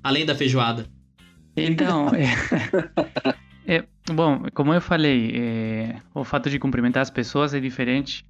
Além 0.03 0.25
da 0.25 0.35
feijoada. 0.35 0.89
Então, 1.55 2.11
é, 3.67 3.83
bom, 4.11 4.43
como 4.53 4.73
eu 4.73 4.81
falei, 4.81 5.31
é, 5.35 5.95
o 6.13 6.23
fato 6.23 6.49
de 6.49 6.59
cumprimentar 6.59 7.01
as 7.01 7.09
pessoas 7.09 7.53
é 7.53 7.59
diferente. 7.59 8.25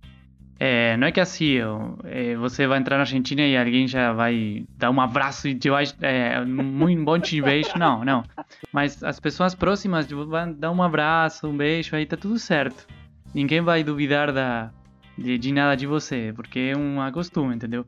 É, 0.58 0.96
não 0.96 1.08
é 1.08 1.12
que 1.12 1.20
assim, 1.20 1.58
é, 2.06 2.36
você 2.38 2.66
vai 2.66 2.80
entrar 2.80 2.96
na 2.96 3.02
Argentina 3.02 3.42
e 3.42 3.58
alguém 3.58 3.88
já 3.88 4.14
vai 4.14 4.66
dar 4.78 4.90
um 4.90 5.02
abraço 5.02 5.50
e 5.50 5.56
te 5.56 5.70
vai, 5.70 5.84
é, 6.02 6.40
muito 6.46 7.04
bom 7.04 7.20
te 7.20 7.42
beijo, 7.42 7.78
não, 7.78 8.06
não. 8.06 8.24
Mas 8.72 9.04
as 9.04 9.20
pessoas 9.20 9.54
próximas 9.54 10.08
vão 10.08 10.54
dar 10.54 10.72
um 10.72 10.82
abraço, 10.82 11.48
um 11.48 11.58
beijo, 11.58 11.94
aí 11.96 12.06
tá 12.06 12.16
tudo 12.16 12.40
certo. 12.40 12.88
Ninguém 13.34 13.60
vai 13.60 13.84
duvidar 13.84 14.32
da, 14.32 14.72
de, 15.18 15.38
de 15.38 15.52
nada 15.52 15.76
de 15.76 15.86
você, 15.86 16.32
porque 16.34 16.72
é 16.74 16.78
um 16.78 17.12
costume, 17.12 17.54
entendeu? 17.54 17.86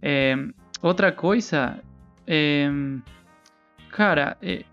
É, 0.00 0.34
outra 0.80 1.12
coisa, 1.12 1.78
é, 2.26 2.70
cara, 3.90 4.38
é, 4.40 4.64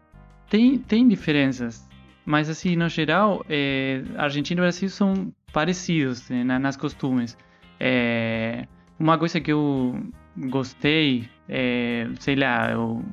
tem, 0.49 0.77
tem 0.77 1.07
diferenças. 1.07 1.89
Mas, 2.25 2.49
assim, 2.49 2.75
no 2.75 2.87
geral, 2.87 3.45
é, 3.49 4.01
Argentina 4.17 4.59
e 4.59 4.63
Brasil 4.63 4.89
são 4.89 5.33
parecidos 5.51 6.29
né, 6.29 6.43
nas 6.57 6.77
costumes. 6.77 7.37
É, 7.79 8.65
uma 8.97 9.17
coisa 9.17 9.41
que 9.41 9.51
eu 9.51 9.99
gostei, 10.37 11.29
é, 11.49 12.07
sei 12.19 12.35
lá, 12.35 12.71
eu, 12.71 13.03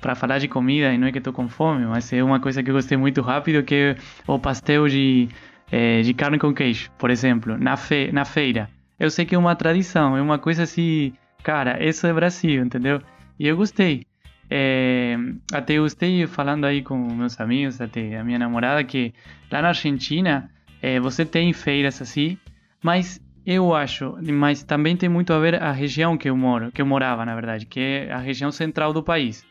para 0.00 0.14
falar 0.14 0.38
de 0.38 0.48
comida, 0.48 0.92
e 0.92 0.98
não 0.98 1.08
é 1.08 1.12
que 1.12 1.18
estou 1.18 1.32
com 1.32 1.48
fome, 1.48 1.84
mas 1.86 2.12
é 2.12 2.22
uma 2.22 2.38
coisa 2.38 2.62
que 2.62 2.70
eu 2.70 2.74
gostei 2.74 2.96
muito 2.96 3.20
rápido, 3.20 3.62
que 3.62 3.74
é 3.74 3.96
o 4.26 4.38
pastel 4.38 4.86
de, 4.86 5.28
é, 5.70 6.02
de 6.02 6.14
carne 6.14 6.38
com 6.38 6.54
queijo, 6.54 6.90
por 6.98 7.10
exemplo, 7.10 7.58
na, 7.58 7.76
fe, 7.76 8.12
na 8.12 8.24
feira. 8.24 8.70
Eu 8.98 9.10
sei 9.10 9.24
que 9.24 9.34
é 9.34 9.38
uma 9.38 9.56
tradição, 9.56 10.16
é 10.16 10.22
uma 10.22 10.38
coisa 10.38 10.62
assim, 10.62 11.12
cara, 11.42 11.84
isso 11.84 12.06
é 12.06 12.12
Brasil, 12.12 12.62
entendeu? 12.62 13.02
E 13.38 13.48
eu 13.48 13.56
gostei. 13.56 14.06
É, 14.50 15.16
até 15.52 15.74
eu 15.74 15.86
estei 15.86 16.26
falando 16.26 16.64
aí 16.64 16.82
com 16.82 16.96
meus 16.96 17.40
amigos, 17.40 17.80
até 17.80 18.18
a 18.18 18.24
minha 18.24 18.38
namorada, 18.38 18.84
que 18.84 19.12
lá 19.50 19.62
na 19.62 19.68
Argentina 19.68 20.50
é, 20.82 21.00
você 21.00 21.24
tem 21.24 21.52
feiras 21.52 22.00
assim, 22.00 22.38
mas 22.82 23.20
eu 23.46 23.74
acho, 23.74 24.16
mas 24.32 24.62
também 24.62 24.96
tem 24.96 25.08
muito 25.08 25.32
a 25.32 25.38
ver 25.38 25.62
a 25.62 25.72
região 25.72 26.16
que 26.16 26.28
eu 26.28 26.36
moro, 26.36 26.72
que 26.72 26.80
eu 26.80 26.86
morava, 26.86 27.24
na 27.24 27.34
verdade, 27.34 27.66
que 27.66 27.80
é 27.80 28.12
a 28.12 28.18
região 28.18 28.50
central 28.50 28.92
do 28.92 29.02
país, 29.02 29.44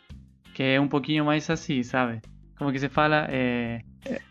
que 0.53 0.63
é 0.63 0.79
um 0.79 0.87
pouquinho 0.87 1.25
mais 1.25 1.49
assim, 1.49 1.83
sabe? 1.83 2.21
Como 2.57 2.71
que 2.71 2.79
se 2.79 2.89
fala? 2.89 3.27
É, 3.29 3.81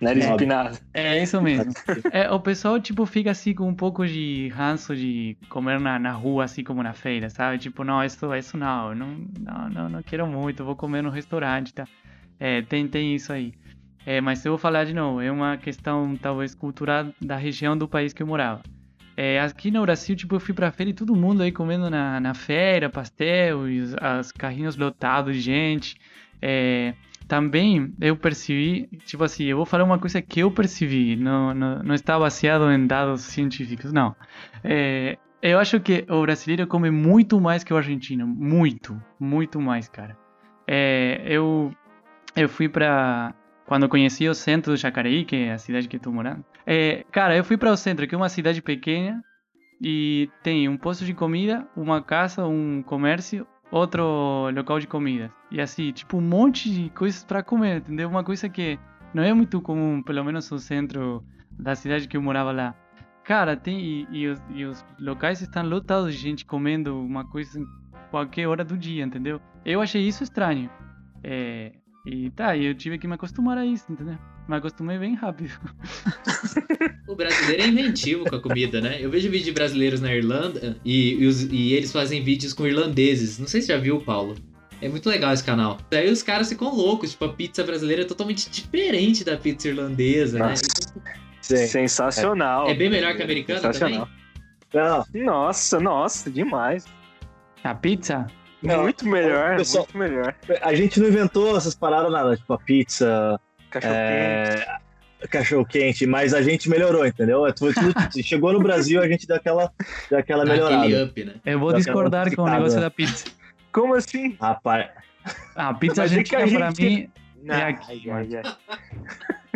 Nariz 0.00 0.24
é, 0.24 0.32
empinado. 0.32 0.78
É 0.92 1.22
isso 1.22 1.40
mesmo. 1.40 1.72
É, 2.10 2.30
o 2.30 2.40
pessoal, 2.40 2.80
tipo, 2.80 3.06
fica 3.06 3.30
assim 3.30 3.54
com 3.54 3.68
um 3.68 3.74
pouco 3.74 4.06
de 4.06 4.48
ranço 4.48 4.94
de 4.94 5.36
comer 5.48 5.80
na, 5.80 5.98
na 5.98 6.12
rua, 6.12 6.44
assim 6.44 6.62
como 6.62 6.82
na 6.82 6.92
feira, 6.92 7.30
sabe? 7.30 7.58
Tipo, 7.58 7.84
não, 7.84 8.04
isso, 8.04 8.34
isso 8.34 8.56
não, 8.56 8.94
não, 8.94 9.26
não, 9.40 9.70
não, 9.70 9.88
não 9.88 10.02
quero 10.02 10.26
muito, 10.26 10.64
vou 10.64 10.76
comer 10.76 11.02
no 11.02 11.10
restaurante, 11.10 11.72
tá? 11.72 11.86
É, 12.38 12.62
tem, 12.62 12.86
tem 12.86 13.14
isso 13.14 13.32
aí. 13.32 13.54
É, 14.04 14.20
mas 14.20 14.44
eu 14.44 14.52
vou 14.52 14.58
falar 14.58 14.84
de 14.84 14.92
novo, 14.92 15.20
é 15.20 15.30
uma 15.30 15.56
questão, 15.56 16.16
talvez, 16.16 16.54
cultural 16.54 17.06
da 17.20 17.36
região 17.36 17.76
do 17.76 17.88
país 17.88 18.12
que 18.12 18.22
eu 18.22 18.26
morava. 18.26 18.62
É, 19.16 19.40
aqui 19.40 19.70
no 19.70 19.82
Brasil, 19.82 20.16
tipo, 20.16 20.34
eu 20.34 20.40
fui 20.40 20.54
pra 20.54 20.72
feira 20.72 20.90
e 20.90 20.94
todo 20.94 21.14
mundo 21.14 21.42
aí 21.42 21.52
comendo 21.52 21.88
na, 21.90 22.18
na 22.18 22.34
feira, 22.34 22.88
pastel, 22.88 23.60
os, 23.60 23.94
os 24.20 24.32
carrinhos 24.32 24.76
lotados 24.76 25.36
de 25.36 25.40
gente. 25.42 25.96
É, 26.40 26.94
também 27.32 27.94
eu 27.98 28.14
percebi, 28.14 28.90
tipo 29.06 29.24
assim, 29.24 29.44
eu 29.44 29.56
vou 29.56 29.64
falar 29.64 29.84
uma 29.84 29.98
coisa 29.98 30.20
que 30.20 30.40
eu 30.40 30.50
percebi, 30.50 31.16
não, 31.16 31.54
não, 31.54 31.82
não 31.82 31.94
está 31.94 32.18
baseado 32.18 32.70
em 32.70 32.86
dados 32.86 33.22
científicos, 33.22 33.90
não. 33.90 34.14
É, 34.62 35.16
eu 35.40 35.58
acho 35.58 35.80
que 35.80 36.04
o 36.10 36.20
brasileiro 36.20 36.66
come 36.66 36.90
muito 36.90 37.40
mais 37.40 37.64
que 37.64 37.72
o 37.72 37.76
argentino, 37.78 38.26
muito, 38.26 39.02
muito 39.18 39.58
mais, 39.58 39.88
cara. 39.88 40.14
É, 40.68 41.22
eu, 41.24 41.74
eu 42.36 42.50
fui 42.50 42.68
pra. 42.68 43.34
Quando 43.64 43.88
conheci 43.88 44.28
o 44.28 44.34
centro 44.34 44.72
do 44.72 44.76
Jacareí, 44.76 45.24
que 45.24 45.36
é 45.36 45.52
a 45.54 45.58
cidade 45.58 45.88
que 45.88 45.96
estou 45.96 46.12
morando. 46.12 46.44
É, 46.66 47.06
cara, 47.10 47.34
eu 47.34 47.44
fui 47.44 47.56
para 47.56 47.72
o 47.72 47.76
centro, 47.78 48.06
que 48.06 48.14
é 48.14 48.18
uma 48.18 48.28
cidade 48.28 48.60
pequena, 48.60 49.24
e 49.80 50.28
tem 50.42 50.68
um 50.68 50.76
posto 50.76 51.02
de 51.02 51.14
comida, 51.14 51.66
uma 51.74 52.02
casa, 52.02 52.46
um 52.46 52.82
comércio, 52.82 53.46
outro 53.72 54.50
local 54.54 54.78
de 54.78 54.86
comida. 54.86 55.32
E 55.50 55.60
assim, 55.60 55.90
tipo, 55.92 56.18
um 56.18 56.20
monte 56.20 56.70
de 56.70 56.90
coisas 56.90 57.24
para 57.24 57.42
comer, 57.42 57.78
entendeu? 57.78 58.08
Uma 58.08 58.22
coisa 58.22 58.48
que 58.48 58.78
não 59.14 59.22
é 59.22 59.32
muito 59.32 59.60
comum, 59.60 60.02
pelo 60.02 60.22
menos 60.22 60.48
no 60.50 60.58
centro 60.58 61.24
da 61.50 61.74
cidade 61.74 62.06
que 62.06 62.16
eu 62.16 62.22
morava 62.22 62.52
lá. 62.52 62.74
Cara, 63.24 63.56
tem. 63.56 63.80
E, 63.80 64.08
e, 64.10 64.28
os, 64.28 64.42
e 64.50 64.64
os 64.64 64.84
locais 65.00 65.40
estão 65.40 65.64
lotados 65.64 66.14
de 66.14 66.20
gente 66.20 66.44
comendo 66.44 66.98
uma 67.00 67.24
coisa 67.24 67.58
em 67.58 67.66
qualquer 68.10 68.46
hora 68.46 68.64
do 68.64 68.76
dia, 68.76 69.04
entendeu? 69.04 69.40
Eu 69.64 69.80
achei 69.80 70.06
isso 70.06 70.22
estranho. 70.22 70.68
É, 71.24 71.72
e 72.04 72.30
tá, 72.30 72.56
eu 72.56 72.74
tive 72.74 72.98
que 72.98 73.06
me 73.06 73.14
acostumar 73.14 73.56
a 73.56 73.64
isso, 73.64 73.84
entendeu? 73.90 74.18
Me 74.48 74.56
acostumei 74.56 74.98
bem 74.98 75.14
rápido. 75.14 75.52
o 77.06 77.14
brasileiro 77.14 77.62
é 77.62 77.66
inventivo 77.68 78.28
com 78.28 78.34
a 78.34 78.40
comida, 78.40 78.80
né? 78.80 78.98
Eu 79.00 79.08
vejo 79.08 79.30
vídeos 79.30 79.44
de 79.44 79.52
brasileiros 79.52 80.00
na 80.00 80.12
Irlanda 80.12 80.76
e, 80.84 81.14
e, 81.14 81.26
os, 81.26 81.44
e, 81.44 81.72
eles 81.74 81.92
fazem 81.92 82.22
vídeos 82.22 82.52
com 82.52 82.66
irlandeses. 82.66 83.38
Não 83.38 83.46
sei 83.46 83.60
se 83.60 83.68
já 83.68 83.78
viu, 83.78 84.00
Paulo. 84.00 84.34
É 84.80 84.88
muito 84.88 85.08
legal 85.08 85.32
esse 85.32 85.44
canal. 85.44 85.78
Daí 85.88 86.10
os 86.10 86.24
caras 86.24 86.48
ficam 86.48 86.74
loucos. 86.74 87.12
Tipo, 87.12 87.26
a 87.26 87.32
pizza 87.32 87.62
brasileira 87.62 88.02
é 88.02 88.04
totalmente 88.04 88.50
diferente 88.50 89.22
da 89.22 89.36
pizza 89.36 89.68
irlandesa, 89.68 90.40
né? 90.40 90.48
Nossa. 90.48 90.64
né? 90.96 91.14
Sim. 91.40 91.66
Sensacional. 91.68 92.66
É, 92.66 92.72
é, 92.72 92.74
bem 92.74 92.90
melhor 92.90 93.14
que 93.14 93.22
a 93.22 93.24
americana 93.24 93.60
Sensacional. 93.60 94.08
também? 94.72 95.24
Não. 95.24 95.24
Nossa, 95.24 95.78
nossa, 95.78 96.28
demais. 96.28 96.84
A 97.62 97.74
pizza? 97.76 98.26
Não, 98.62 98.82
muito 98.82 99.06
melhor, 99.08 99.56
pessoal, 99.56 99.86
muito 99.92 99.98
melhor. 99.98 100.34
A 100.60 100.74
gente 100.74 101.00
não 101.00 101.08
inventou 101.08 101.56
essas 101.56 101.74
paradas 101.74 102.12
nada, 102.12 102.36
tipo 102.36 102.52
a 102.52 102.58
pizza, 102.58 103.40
cachorro 103.70 103.94
é, 103.94 104.54
quente, 105.18 105.28
cachorro 105.30 105.64
quente, 105.66 106.06
mas 106.06 106.32
a 106.32 106.42
gente 106.42 106.68
melhorou, 106.68 107.06
entendeu? 107.06 107.46
É 107.46 107.52
chegou 108.22 108.52
no 108.52 108.60
Brasil, 108.60 109.02
a 109.02 109.08
gente 109.08 109.26
deu 109.26 109.36
aquela, 109.36 109.72
deu 110.08 110.18
aquela 110.18 110.44
melhorada. 110.44 111.04
Up, 111.04 111.24
né? 111.24 111.34
Eu 111.44 111.58
vou 111.58 111.72
discordar 111.72 112.34
com 112.34 112.42
o 112.42 112.48
negócio 112.48 112.80
da 112.80 112.90
pizza. 112.90 113.26
Como 113.72 113.94
assim? 113.94 114.36
Rapaz. 114.40 114.90
A 115.54 115.74
pizza 115.74 116.02
argentina 116.02 116.42
a 116.42 116.46
gente... 116.46 116.58
pra 116.58 116.70
mim 116.72 117.10
não, 117.42 117.54
é 117.54 117.62
aqui. 117.64 118.10
Ai, 118.10 118.28
ai, 118.32 118.42
ai. 118.44 118.78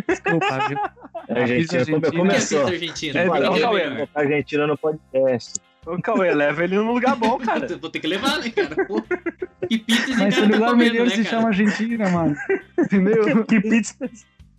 Desculpa, 0.07 0.67
viu? 0.67 0.77
É, 1.29 1.43
a 1.43 1.45
gente, 1.45 1.77
argentina. 1.77 2.11
começou. 2.11 2.61
A 2.61 2.69
Argentina? 2.69 3.19
É, 3.19 3.25
é, 3.25 4.07
a 4.13 4.19
Argentina 4.19 4.67
no 4.67 4.77
podcast. 4.77 5.53
Ô, 5.87 6.01
Cauê, 6.01 6.33
leva 6.33 6.65
ele 6.65 6.75
num 6.75 6.91
lugar 6.91 7.15
bom, 7.15 7.37
cara. 7.37 7.65
Vou 7.79 7.89
ter 7.89 8.01
que 8.01 8.07
levar, 8.07 8.39
né, 8.39 8.49
cara? 8.49 8.85
Pô. 8.85 9.01
Que 9.69 9.77
pizza 9.77 10.11
esse 10.11 10.19
Mas 10.19 10.35
cara 10.35 10.49
tá 10.49 10.55
lugar 10.55 10.69
comendo, 10.71 10.91
melhor 10.91 11.07
né, 11.07 11.15
se 11.15 11.23
cara? 11.23 11.29
chama 11.29 11.47
Argentina, 11.47 12.09
mano. 12.09 12.35
Entendeu? 12.77 13.45
que 13.45 13.61
pizza... 13.61 13.95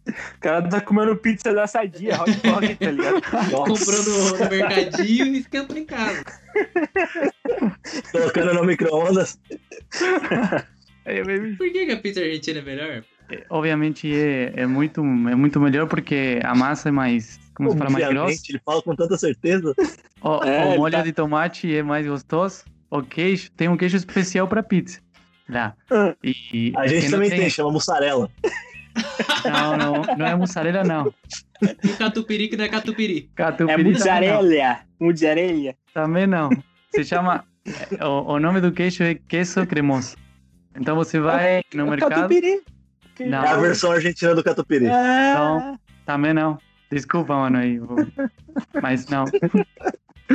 O 0.09 0.41
cara 0.41 0.67
tá 0.67 0.81
comendo 0.81 1.14
pizza 1.17 1.53
da 1.53 1.67
sadia, 1.67 2.14
hot 2.14 2.33
dog, 2.41 2.75
tá 2.77 2.91
ligado? 2.91 3.21
Comprando 3.53 4.38
no 4.38 4.51
mercadinho 4.51 5.27
e 5.27 5.38
esquentando 5.41 5.79
em 5.79 5.85
casa. 5.85 6.25
Colocando 8.11 8.55
no 8.55 8.64
micro-ondas. 8.64 9.38
Por 11.59 11.73
que, 11.73 11.87
que 11.87 11.93
a 11.93 11.99
pizza 11.99 12.21
argentina 12.21 12.61
é 12.61 12.62
melhor? 12.62 13.05
Obviamente 13.51 14.11
é, 14.14 14.53
é, 14.57 14.67
muito, 14.67 15.03
é 15.03 15.35
muito 15.35 15.61
melhor 15.61 15.87
porque 15.87 16.41
a 16.43 16.55
massa 16.55 16.88
é 16.88 16.93
mais. 16.93 17.38
Como 17.59 17.73
se 17.73 17.77
fala, 17.77 17.90
mais 17.90 18.09
grossa. 18.09 18.42
Ele 18.49 18.61
fala 18.64 18.83
com 18.83 18.97
tanta 18.97 19.16
certeza. 19.18 19.75
O, 20.21 20.42
é, 20.42 20.75
o 20.75 20.79
molho 20.79 20.97
tá... 20.97 21.03
de 21.03 21.12
tomate 21.12 21.73
é 21.73 21.81
mais 21.81 22.05
gostoso. 22.05 22.64
o 22.90 23.01
queijo, 23.03 23.53
tem 23.53 23.68
um 23.68 23.77
queijo 23.77 23.97
especial 23.97 24.49
para 24.49 24.64
pizza. 24.64 25.01
Lá. 25.49 25.77
Ah. 25.92 26.12
E, 26.25 26.73
A 26.77 26.88
gente 26.88 27.09
também 27.09 27.31
tem, 27.31 27.49
chama 27.49 27.71
mussarela. 27.71 28.29
Não, 29.44 29.77
não, 29.77 30.16
não 30.16 30.27
é 30.27 30.35
mussarela, 30.35 30.83
não. 30.83 31.14
E 31.62 31.88
o 31.88 31.97
catupiry 31.97 32.49
que 32.49 32.57
não 32.57 32.64
é 32.64 32.68
catupiry. 32.68 33.31
Catupiry 33.37 33.71
É 33.71 33.77
também 33.77 33.85
não. 33.85 33.92
mussarela. 33.92 34.81
Mussarela. 35.01 35.75
Também 35.94 36.27
não. 36.27 36.51
Se 36.92 37.05
chama. 37.05 37.44
O, 38.03 38.33
o 38.33 38.40
nome 38.40 38.61
do 38.61 38.73
queijo 38.73 39.05
é 39.05 39.14
queso 39.14 39.64
cremoso. 39.68 40.16
Então 40.75 40.97
você 40.97 41.21
vai 41.21 41.62
no 41.73 41.87
mercado. 41.87 42.11
Catupiry. 42.11 42.61
Não. 43.21 43.44
É 43.44 43.49
a 43.51 43.57
versão 43.57 43.92
argentina 43.92 44.35
do 44.35 44.42
catupiry. 44.42 44.88
Ah, 44.88 45.77
Também 46.05 46.35
não. 46.35 46.59
Desculpa, 46.90 47.35
mano, 47.37 47.59
aí. 47.59 47.79
vou- 47.79 48.07
Mas 48.83 49.07
não. 49.09 49.24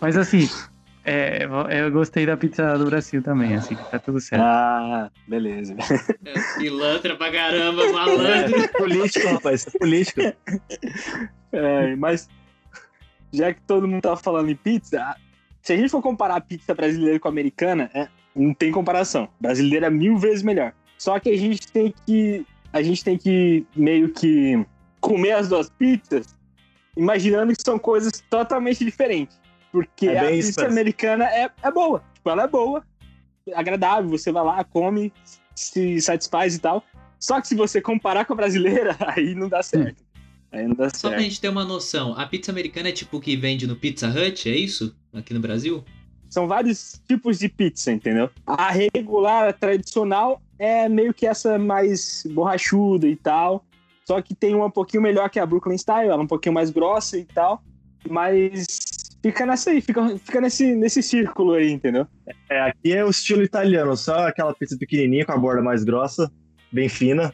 Mas 0.00 0.16
assim, 0.16 0.48
é, 1.04 1.44
eu 1.44 1.90
gostei 1.90 2.26
da 2.26 2.36
pizza 2.36 2.76
do 2.78 2.86
Brasil 2.86 3.22
também, 3.22 3.54
assim, 3.54 3.76
que 3.76 3.84
tá 3.84 3.98
tudo 3.98 4.20
certo. 4.20 4.42
ah, 4.42 5.10
beleza. 5.28 5.74
É, 6.24 6.58
pilantra 6.58 7.16
pra 7.16 7.30
caramba, 7.32 7.90
malandro. 7.92 8.68
político, 8.76 9.26
rapaz, 9.28 9.66
é 9.66 9.78
político. 9.78 10.20
É, 11.52 11.96
mas 11.96 12.28
já 13.32 13.52
que 13.52 13.60
todo 13.62 13.88
mundo 13.88 14.02
tá 14.02 14.16
falando 14.16 14.50
em 14.50 14.56
pizza, 14.56 15.16
se 15.62 15.72
a 15.72 15.76
gente 15.76 15.90
for 15.90 16.02
comparar 16.02 16.36
a 16.36 16.40
pizza 16.40 16.74
brasileira 16.74 17.18
com 17.18 17.28
a 17.28 17.30
americana, 17.30 17.90
é, 17.94 18.08
não 18.34 18.52
tem 18.54 18.70
comparação. 18.72 19.28
Brasileira 19.40 19.86
é 19.86 19.90
mil 19.90 20.16
vezes 20.18 20.42
melhor. 20.42 20.72
Só 20.98 21.18
que 21.18 21.30
a 21.30 21.36
gente 21.36 21.70
tem 21.72 21.94
que 22.06 22.46
a 22.72 22.82
gente 22.82 23.04
tem 23.04 23.16
que 23.16 23.64
meio 23.76 24.08
que 24.12 24.64
comer 25.04 25.32
as 25.32 25.48
duas 25.50 25.68
pizzas, 25.68 26.34
imaginando 26.96 27.54
que 27.54 27.62
são 27.62 27.78
coisas 27.78 28.24
totalmente 28.30 28.82
diferentes. 28.82 29.38
Porque 29.70 30.08
É 30.08 30.18
a 30.18 30.30
isso 30.30 30.48
pizza 30.54 30.66
americana 30.66 31.24
é, 31.26 31.50
é 31.62 31.70
boa. 31.70 32.02
Tipo, 32.14 32.30
ela 32.30 32.44
é 32.44 32.48
boa, 32.48 32.82
agradável. 33.54 34.08
Você 34.10 34.32
vai 34.32 34.42
lá, 34.44 34.64
come, 34.64 35.12
se 35.54 36.00
satisfaz 36.00 36.54
e 36.56 36.58
tal. 36.58 36.82
Só 37.18 37.40
que 37.40 37.48
se 37.48 37.54
você 37.54 37.80
comparar 37.80 38.24
com 38.24 38.32
a 38.32 38.36
brasileira, 38.36 38.96
aí 39.14 39.34
não 39.34 39.48
dá 39.48 39.62
certo. 39.62 40.02
Aí 40.50 40.66
não 40.66 40.74
dá 40.74 40.88
Só 40.88 41.08
pra 41.08 41.18
certo. 41.18 41.22
gente 41.22 41.40
ter 41.40 41.48
uma 41.48 41.64
noção, 41.64 42.14
a 42.16 42.26
pizza 42.26 42.52
americana 42.52 42.88
é 42.88 42.92
tipo 42.92 43.16
o 43.16 43.20
que 43.20 43.36
vende 43.36 43.66
no 43.66 43.76
Pizza 43.76 44.08
Hut, 44.08 44.48
é 44.48 44.56
isso? 44.56 44.94
Aqui 45.12 45.34
no 45.34 45.40
Brasil? 45.40 45.84
São 46.30 46.46
vários 46.46 47.00
tipos 47.06 47.38
de 47.38 47.48
pizza, 47.48 47.92
entendeu? 47.92 48.30
A 48.46 48.70
regular, 48.70 49.48
a 49.48 49.52
tradicional, 49.52 50.40
é 50.58 50.88
meio 50.88 51.12
que 51.12 51.26
essa 51.26 51.58
mais 51.58 52.24
borrachuda 52.30 53.06
e 53.06 53.16
tal. 53.16 53.64
Só 54.06 54.20
que 54.20 54.34
tem 54.34 54.54
uma 54.54 54.66
um 54.66 54.70
pouquinho 54.70 55.02
melhor 55.02 55.30
que 55.30 55.38
a 55.38 55.46
Brooklyn 55.46 55.78
Style, 55.78 56.10
ela 56.10 56.20
é 56.20 56.24
um 56.24 56.26
pouquinho 56.26 56.54
mais 56.54 56.70
grossa 56.70 57.18
e 57.18 57.24
tal. 57.24 57.62
Mas 58.08 58.66
fica 59.22 59.46
nessa 59.46 59.70
aí, 59.70 59.80
fica, 59.80 60.18
fica 60.18 60.40
nesse, 60.40 60.74
nesse 60.74 61.02
círculo 61.02 61.54
aí, 61.54 61.70
entendeu? 61.70 62.06
É, 62.50 62.60
aqui 62.60 62.92
é 62.92 63.04
o 63.04 63.08
estilo 63.08 63.42
italiano, 63.42 63.96
só 63.96 64.28
aquela 64.28 64.54
pizza 64.54 64.76
pequenininha 64.78 65.24
com 65.24 65.32
a 65.32 65.38
borda 65.38 65.62
mais 65.62 65.82
grossa, 65.82 66.30
bem 66.70 66.88
fina. 66.88 67.32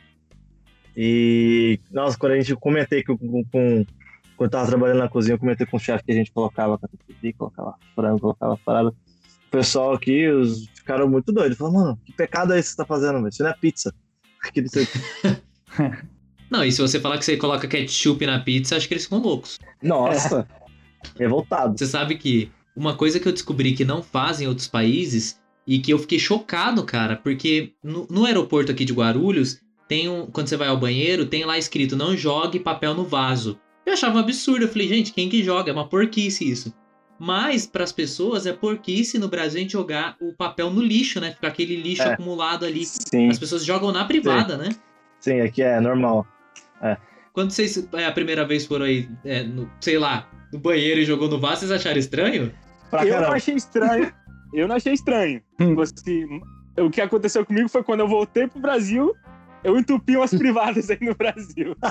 E, 0.97 1.81
nossa, 1.91 2.17
quando 2.17 2.33
a 2.33 2.41
gente 2.41 2.55
comentei 2.57 3.03
que 3.03 3.17
com, 3.17 3.45
com 3.45 3.85
quando 4.37 4.49
eu 4.49 4.51
tava 4.51 4.69
trabalhando 4.69 4.99
na 4.99 5.09
cozinha, 5.09 5.35
eu 5.35 5.39
comentei 5.39 5.67
com 5.67 5.77
o 5.77 5.81
chefe 5.81 6.05
que 6.05 6.13
a 6.13 6.15
gente 6.15 6.33
colocava 6.33 6.79
catupiry, 6.79 7.33
colocava 7.35 7.75
frango, 7.95 8.21
colocava 8.21 8.57
parada. 8.65 8.89
O 8.89 9.51
pessoal 9.51 9.93
aqui 9.93 10.29
os, 10.29 10.67
ficaram 10.69 11.09
muito 11.09 11.33
doidos. 11.33 11.59
Falaram, 11.59 11.79
mano, 11.79 12.01
que 12.07 12.13
pecado 12.13 12.55
é 12.55 12.59
esse 12.59 12.71
que 12.71 12.77
você 12.77 12.77
tá 12.79 12.87
fazendo, 12.87 13.17
velho? 13.17 13.29
Isso 13.29 13.43
não 13.43 13.51
é 13.51 13.55
pizza. 13.55 13.93
Aqui, 14.43 14.63
não 14.63 14.69
sei. 14.69 14.87
Não, 16.51 16.65
e 16.65 16.73
se 16.73 16.81
você 16.81 16.99
falar 16.99 17.19
que 17.19 17.25
você 17.25 17.37
coloca 17.37 17.69
ketchup 17.69 18.27
na 18.27 18.41
pizza, 18.41 18.77
acho 18.77 18.89
que 18.89 18.95
eles 18.95 19.05
ficam 19.05 19.21
loucos. 19.21 19.59
Nossa, 19.83 20.47
revoltado. 21.19 21.79
Você 21.79 21.87
sabe 21.87 22.17
que 22.17 22.51
uma 22.75 22.95
coisa 22.97 23.21
que 23.21 23.29
eu 23.29 23.33
descobri 23.33 23.73
que 23.73 23.85
não 23.85 24.03
fazem 24.03 24.47
em 24.47 24.49
outros 24.49 24.67
países 24.69 25.41
e 25.67 25.79
que 25.79 25.93
eu 25.93 25.99
fiquei 25.99 26.19
chocado, 26.19 26.83
cara, 26.85 27.17
porque 27.17 27.73
no, 27.83 28.07
no 28.11 28.25
aeroporto 28.25 28.73
aqui 28.73 28.85
de 28.85 28.93
Guarulhos, 28.93 29.61
tem 29.87 30.09
um, 30.09 30.27
quando 30.27 30.49
você 30.49 30.57
vai 30.57 30.69
ao 30.69 30.77
banheiro, 30.77 31.27
tem 31.27 31.45
lá 31.45 31.59
escrito 31.59 31.97
não 31.97 32.17
jogue 32.17 32.59
papel 32.59 32.95
no 32.95 33.05
vaso. 33.05 33.59
Eu 33.87 33.93
achava 33.93 34.17
um 34.17 34.21
absurdo, 34.21 34.65
eu 34.65 34.69
falei, 34.69 34.89
gente, 34.89 35.13
quem 35.13 35.29
que 35.29 35.43
joga? 35.43 35.71
É 35.71 35.73
uma 35.73 35.89
porquice 35.89 36.49
isso. 36.49 36.73
Mas 37.19 37.67
para 37.67 37.85
as 37.85 37.93
pessoas 37.93 38.47
é 38.47 38.53
porquice 38.53 39.19
no 39.19 39.29
Brasil 39.29 39.59
a 39.59 39.63
gente 39.63 39.73
jogar 39.73 40.17
o 40.21 40.33
papel 40.33 40.71
no 40.71 40.81
lixo, 40.81 41.21
né? 41.21 41.33
Ficar 41.33 41.49
aquele 41.49 41.77
lixo 41.77 42.03
É. 42.03 42.13
acumulado 42.15 42.65
ali. 42.65 42.85
Sim. 42.85 43.29
As 43.29 43.39
pessoas 43.39 43.65
jogam 43.65 43.93
na 43.93 44.05
privada, 44.05 44.57
né? 44.57 44.71
Sim, 45.19 45.41
aqui 45.41 45.63
é 45.63 45.79
normal. 45.81 46.27
Quando 47.33 47.51
vocês 47.53 47.89
é, 47.95 48.07
a 48.07 48.13
primeira 48.13 48.45
vez 48.47 48.67
foram 48.67 48.85
aí, 48.87 49.09
é, 49.25 49.43
no, 49.45 49.71
sei 49.81 49.99
lá, 49.99 50.29
no 50.53 50.59
banheiro 50.59 51.01
e 51.01 51.05
jogou 51.05 51.29
no 51.29 51.39
vaso, 51.39 51.61
vocês 51.61 51.71
acharam 51.71 51.99
estranho? 51.99 52.53
Pra 52.91 53.03
Eu 53.05 53.11
não 53.13 53.15
caramba. 53.21 53.37
achei 53.37 53.55
estranho. 53.55 54.13
Eu 54.53 54.67
não 54.69 54.75
achei 54.77 54.93
estranho. 54.93 55.41
Você- 55.77 56.27
o 56.79 56.91
que 56.91 57.01
aconteceu 57.01 57.47
comigo 57.47 57.69
foi 57.69 57.83
quando 57.85 58.01
eu 58.01 58.09
voltei 58.09 58.49
pro 58.49 58.61
Brasil, 58.61 59.15
eu 59.63 59.79
entupi 59.79 60.17
umas 60.17 60.35
privadas 60.35 60.91
aí 60.91 60.99
no 61.01 61.15
Brasil. 61.15 61.77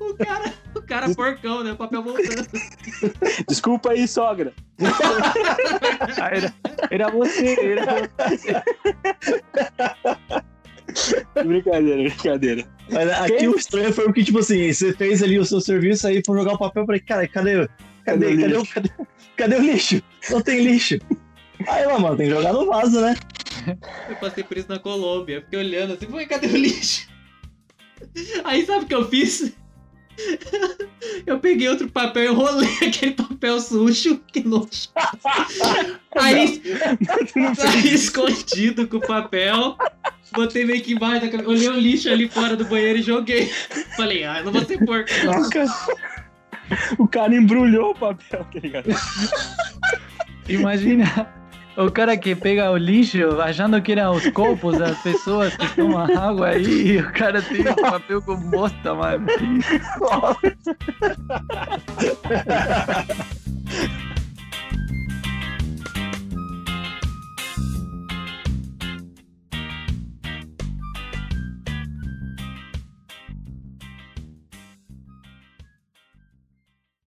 O 0.00 0.14
cara, 0.16 0.52
cara 0.92 1.14
porcão, 1.14 1.64
né? 1.64 1.72
O 1.72 1.76
papel 1.76 2.02
voltando. 2.02 2.46
Desculpa 3.48 3.92
aí, 3.92 4.06
sogra. 4.06 4.52
Ah, 6.20 6.30
era, 6.30 6.54
era 6.90 7.10
você, 7.10 7.58
era 7.58 8.08
você. 8.10 8.62
Brincadeira, 11.42 12.02
brincadeira. 12.02 12.68
Mas 12.90 13.10
aqui 13.10 13.36
Quem? 13.38 13.48
o 13.48 13.56
estranho 13.56 13.92
foi 13.92 14.06
o 14.06 14.12
que, 14.12 14.22
tipo 14.22 14.40
assim, 14.40 14.70
você 14.70 14.92
fez 14.92 15.22
ali 15.22 15.38
o 15.38 15.44
seu 15.46 15.60
serviço 15.62 16.06
aí 16.06 16.22
for 16.24 16.36
jogar 16.36 16.52
o 16.52 16.58
papel, 16.58 16.82
eu 16.82 16.86
falei, 16.86 17.00
cara, 17.00 17.26
cadê, 17.26 17.66
cadê, 18.04 18.26
Cadê 18.26 18.26
o 18.26 18.28
cadê, 18.28 18.44
o, 18.44 18.58
lixo? 18.58 18.74
cadê, 18.74 18.90
cadê 19.36 19.56
o 19.56 19.62
lixo? 19.62 20.02
Não 20.30 20.40
tem 20.42 20.62
lixo. 20.62 20.98
Aí, 21.66 21.86
lá, 21.86 21.98
mano, 21.98 22.16
tem 22.16 22.28
que 22.28 22.34
jogar 22.34 22.52
no 22.52 22.66
vaso, 22.66 23.00
né? 23.00 23.16
Eu 24.08 24.16
passei 24.16 24.44
por 24.44 24.58
isso 24.58 24.68
na 24.68 24.78
Colômbia. 24.78 25.40
Fiquei 25.40 25.58
olhando 25.58 25.94
assim, 25.94 26.06
foi, 26.06 26.26
cadê 26.26 26.48
o 26.48 26.56
lixo? 26.56 27.08
Aí 28.44 28.66
sabe 28.66 28.84
o 28.84 28.88
que 28.88 28.94
eu 28.94 29.08
fiz? 29.08 29.54
Eu 31.26 31.38
peguei 31.38 31.68
outro 31.68 31.88
papel 31.88 32.24
e 32.24 32.28
enrolei 32.28 32.76
aquele 32.86 33.12
papel 33.12 33.60
sujo, 33.60 34.20
que 34.32 34.46
nojo. 34.46 34.88
Aí, 36.16 36.62
saí 37.54 37.94
escondido 37.94 38.86
com 38.86 38.98
o 38.98 39.06
papel, 39.06 39.76
botei 40.32 40.64
meio 40.64 40.82
que 40.82 40.92
embaixo 40.92 41.22
da 41.22 41.30
cabeça, 41.30 41.50
olhei 41.50 41.68
o 41.68 41.78
lixo 41.78 42.08
ali 42.08 42.28
fora 42.28 42.56
do 42.56 42.64
banheiro 42.64 42.98
e 42.98 43.02
joguei. 43.02 43.46
Falei, 43.96 44.24
ah, 44.24 44.38
eu 44.38 44.44
não 44.44 44.52
vou 44.52 44.64
ser 44.64 44.84
porco. 44.84 45.10
não. 45.24 45.42
O 45.42 45.50
cara, 45.50 45.66
o 46.98 47.08
cara 47.08 47.34
embrulhou 47.34 47.90
o 47.90 47.94
papel, 47.94 48.44
tá 48.52 48.60
ligado? 48.60 48.88
Imagina 50.48 51.41
o 51.76 51.90
cara 51.90 52.16
que 52.16 52.34
pega 52.34 52.70
o 52.70 52.76
lixo 52.76 53.40
achando 53.40 53.80
que 53.80 53.92
eram 53.92 54.14
os 54.14 54.28
copos 54.30 54.78
das 54.78 55.00
pessoas 55.02 55.56
que 55.56 55.66
tomam 55.74 56.06
água 56.16 56.48
aí 56.48 56.92
e 56.92 56.98
o 56.98 57.12
cara 57.12 57.40
tem 57.42 57.62
o 57.62 57.76
papel 57.76 58.22
com 58.22 58.36
bosta, 58.50 58.94
mano. 58.94 59.26